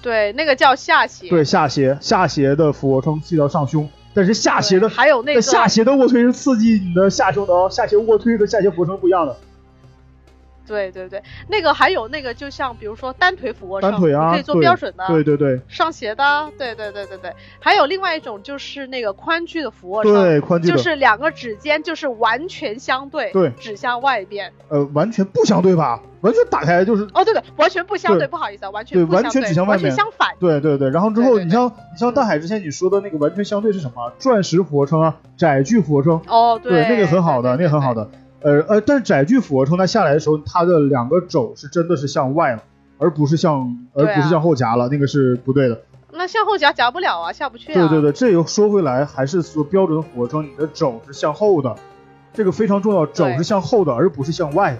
[0.00, 1.28] 对，那个叫下斜。
[1.28, 9.36] 对，下斜，下斜的俯卧撑刺激到上胸，但是下斜的还有那个下斜的卧推是刺激你的下胸的哦，下斜卧推和下斜俯卧撑不一样的。
[10.66, 17.32] 对对对，那个还有那个，就像比如说单腿俯卧撑，单腿啊，可以做标准的，对对对，上斜的，对对对对对。
[17.60, 24.52] 还有另外一种就是那个宽距的俯卧撑，对，宽距就是两个指尖就是完全相对，对，指向外边。
[24.68, 26.00] 呃，完全不相对吧？
[26.22, 27.04] 完全打开就是。
[27.14, 30.34] 哦，对对，完全不相对，不好意思啊，完全对，完全指向外面，完全相反。
[30.40, 34.12] 对对对，然后之后你像你像大海之前你说的那个完全相对是什么？
[34.18, 36.20] 钻石俯卧撑啊，窄距俯卧撑。
[36.26, 38.10] 哦，对，那个很好的，那个很好的。
[38.46, 42.62] 呃呃，但是窄距俯卧撑它下来的时候，它的两个肘是真的是向外了，
[42.96, 45.82] 而不是向而不是向后夹了，那个是不对的。
[46.12, 47.74] 那向后夹夹不了啊，下不去啊。
[47.74, 51.74] 对对对，这又说回来，还是说标准俯卧撑，你的肘是向后的，
[52.32, 54.78] 这个非常重要，肘是向后的，而不是向外的。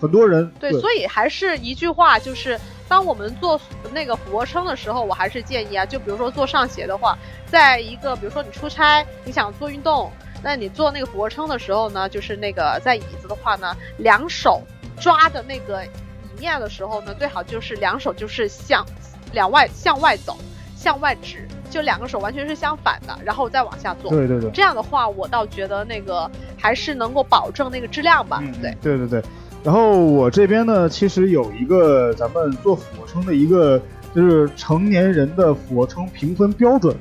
[0.00, 3.60] 很多人对，所以还是一句话，就是当我们做
[3.92, 10.10] 那个俯卧撑的时候，我还是建议啊，就比如说做上斜的话，在一个比如说你出差，你想做运动。
[10.44, 14.62] 那你做那个俯卧撑的时候呢，就是那个在椅子的话呢，两手
[15.00, 18.84] 抓的那个椅面的时候呢，最好就是两手就是向
[19.32, 20.36] 两外向外走，
[20.76, 24.10] 向外直，就两个手完全是相反的，然后再往下做。
[24.10, 24.50] 对对对。
[24.50, 28.42] 这样的话，我倒觉得那个还是能够保证那个质量吧。
[28.60, 29.22] 对对对对。
[29.62, 33.80] 然后我这边呢，其实有一个咱们做俯卧撑的一个，
[34.14, 36.94] 就是成年人的俯卧撑评分标准。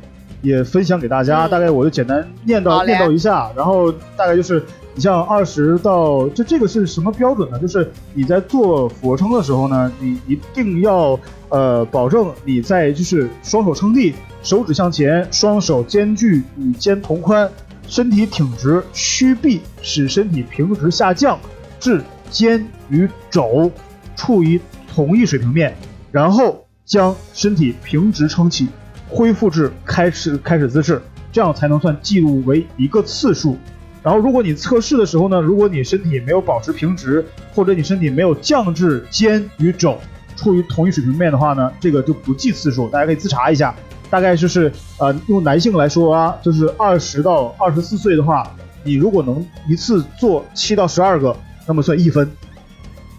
[0.43, 4.61] 也分享给大家，大概我就简单念叨念叨一下，然后大概就是
[4.93, 7.57] 你像二十到这这个是什么标准呢？
[7.57, 11.17] 就是你在做俯卧撑的时候呢，你一定要
[11.47, 14.13] 呃保证你在就是双手撑地，
[14.43, 17.49] 手指向前，双手间距与肩同宽，
[17.87, 21.39] 身体挺直，屈臂使身体平直下降
[21.79, 23.71] 至肩与肘
[24.17, 24.59] 处于
[24.93, 25.73] 同一水平面，
[26.11, 28.67] 然后将身体平直撑起。
[29.13, 31.01] 恢复至开始开始姿势，
[31.31, 33.57] 这样才能算记录为一个次数。
[34.01, 39.97] 然后，如果你测试的时候呢，如果你身体没有保持平直，或者你身体没有降至肩与肘
[40.35, 42.89] 处于同一水平面的话呢，这个就不计次数。
[42.89, 43.73] 大家可以自查一下，
[44.09, 48.51] 大概就是呃，用男性来说啊，就是二十到二十四岁的话，
[48.83, 51.33] 你如果能一次做七到十二个，
[51.65, 52.25] 那么算一分；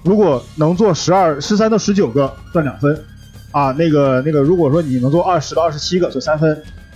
[0.03, 3.03] 如果能做十二、十三到十九个，算两分。
[3.55, 6.53] 啊，那个那个，如果说你能做二十到二十七个，就三分；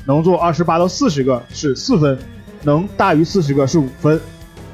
[0.07, 2.17] 能做二十八到四十个是四分；
[2.65, 4.21] 能大于四十个是五分。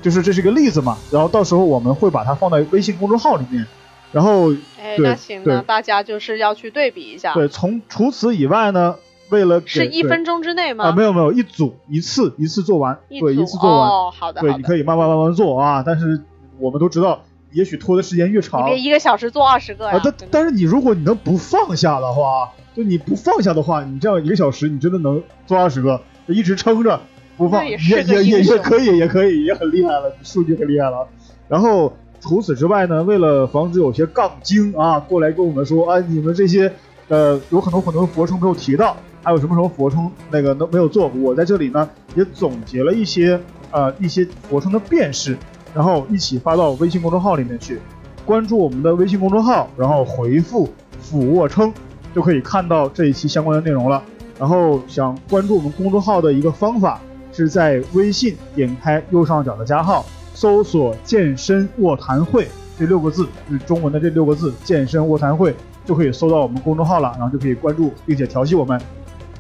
[0.01, 0.97] 就是这是个例子嘛。
[1.11, 3.66] 然后到时候我们会把它放在微信公众号里面。
[4.12, 7.35] 然后，哎，那行，那大家就是要去对比一下。
[7.35, 8.97] 对，从除此以外呢，
[9.28, 10.87] 为了是一分钟之内吗？
[10.87, 13.91] 啊，没有没有，一组一次一次做完，对，一次做完。
[13.91, 15.82] 哦，好的，对，你可以慢慢慢慢做啊。
[15.85, 16.18] 但是
[16.59, 17.22] 我们都知道。
[17.55, 20.00] 也许拖的时间越长，你别一个小时做二十个呀。
[20.02, 27.00] 但但是你如果你能不放下的话，就你不放下的话，你这样一个小时你真的能做二十个，一直撑着
[27.36, 31.07] 不放，也也也也可以，也可以，也很厉害了，数据很厉害了。
[31.48, 36.72] 然后除此之外呢，为了防止有些杠精啊过来跟我们说，啊你们这些
[37.07, 43.40] 呃有很多很多俯卧撑没有提到，还有什么什么俯卧撑那个都没有做，我在这里呢也总结了一些
[43.70, 45.38] 呃一些俯卧撑的变式。
[45.75, 47.81] 然后一起发到微信公众号里面去，
[48.25, 50.68] 关注我们的微信公众号，然后回复
[51.03, 51.72] “俯卧撑”，
[52.14, 54.03] 就可以看到这一期相关的内容了。
[54.39, 57.01] 然后想关注我们公众号的一个方法，
[57.33, 62.49] 是在微信点开右上角的加号，搜索“健身卧谈会”
[62.79, 65.55] 这六个字，是中文的这六个字“健身卧谈会”，
[65.85, 68.81] 就可以搜到我们公众号了，然后就可以关注并且调戏我们。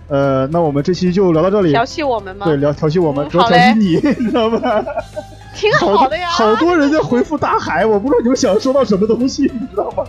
[0.06, 1.70] 呃，那我们这期就聊到这里。
[1.70, 2.44] 调戏我们吗？
[2.44, 4.58] 对，聊调戏我们，主要调戏你， 你知道吗？
[5.54, 10.04] 挺好的呀，好多人在回复大海，我不知道你们想说到什么东西，你知道吗？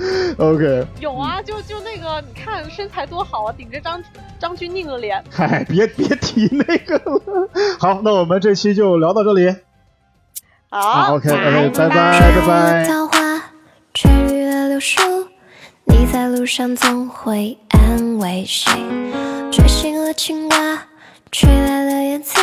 [0.38, 4.02] OK，有啊，就就那个，你看身材多好啊，顶着张
[4.38, 5.22] 张钧甯的脸。
[5.30, 7.48] 嗨，别别提那个了。
[7.78, 9.54] 好，那我们这期就聊到这里。
[10.70, 12.84] 好，OK，OK，拜拜，拜拜。
[12.86, 15.00] 桃花了柳树，
[15.84, 18.70] 你在路上总会安慰谁？
[19.52, 20.82] 吹醒了青蛙，
[21.30, 22.40] 吹来了燕子。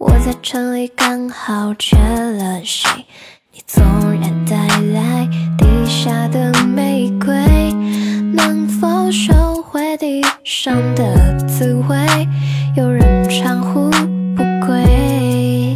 [0.00, 2.88] 我在城里刚好缺了谁？
[3.52, 3.84] 你纵
[4.18, 4.56] 然带
[4.94, 5.28] 来
[5.58, 7.34] 地下的玫瑰，
[8.32, 12.26] 能否收回地上的滋味？
[12.78, 13.90] 有人长呼
[14.34, 15.74] 不归，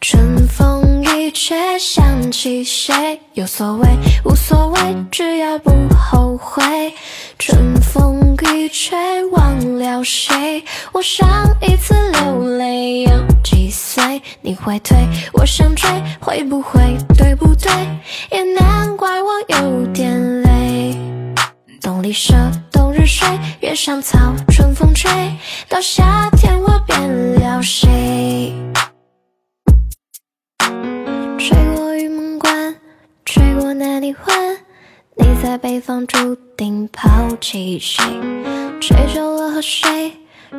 [0.00, 3.20] 春风一吹想起谁？
[3.34, 3.86] 有所谓，
[4.24, 6.94] 无所谓，只要不后悔。
[7.38, 10.62] 春风一吹，忘了谁？
[10.92, 11.26] 我上
[11.62, 13.10] 一次流泪有
[13.42, 14.20] 几岁？
[14.42, 14.96] 你会退，
[15.32, 15.88] 我想追，
[16.20, 17.72] 会不会对不对？
[18.30, 20.20] 也难怪我有点。
[22.02, 22.34] 里舍
[22.72, 23.28] 冬日睡，
[23.60, 25.10] 月上草，春风吹，
[25.68, 26.98] 到夏天我变
[27.34, 28.54] 了谁？
[31.38, 32.74] 吹过玉门关，
[33.26, 34.56] 吹过南泥湾，
[35.16, 37.08] 你在北方注定抛
[37.40, 38.04] 弃谁？
[38.82, 40.12] 吹皱了河水，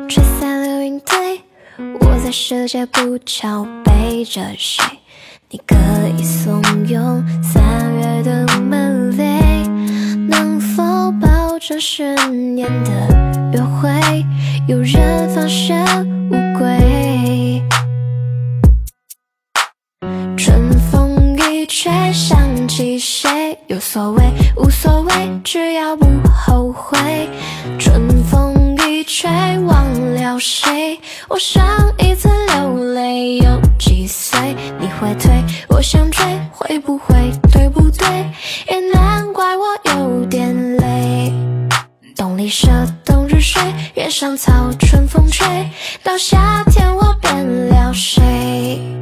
[0.08, 1.40] 吹散了云堆，
[2.00, 4.82] 我在世界不巧背着谁？
[5.50, 5.76] 你可
[6.18, 7.62] 以怂恿三
[8.00, 9.64] 月的门扉，
[10.28, 10.82] 能否
[11.24, 14.26] 保证十年的约会？
[14.66, 17.11] 有人放生乌龟。
[21.72, 23.58] 风一吹，想起谁？
[23.66, 24.22] 有所谓，
[24.56, 26.98] 无所谓，只要不后悔。
[27.78, 31.00] 春风一吹，忘了谁？
[31.28, 31.64] 我上
[31.98, 34.54] 一次流泪有几岁？
[34.78, 35.32] 你会退，
[35.68, 38.06] 我想追，会不会对不对？
[38.68, 39.64] 也难怪我
[39.94, 41.32] 有点累。
[42.14, 42.68] 冬里舍
[43.02, 43.62] 冬日睡，
[43.94, 45.46] 原上草，春风吹，
[46.02, 49.01] 到夏天我变了谁？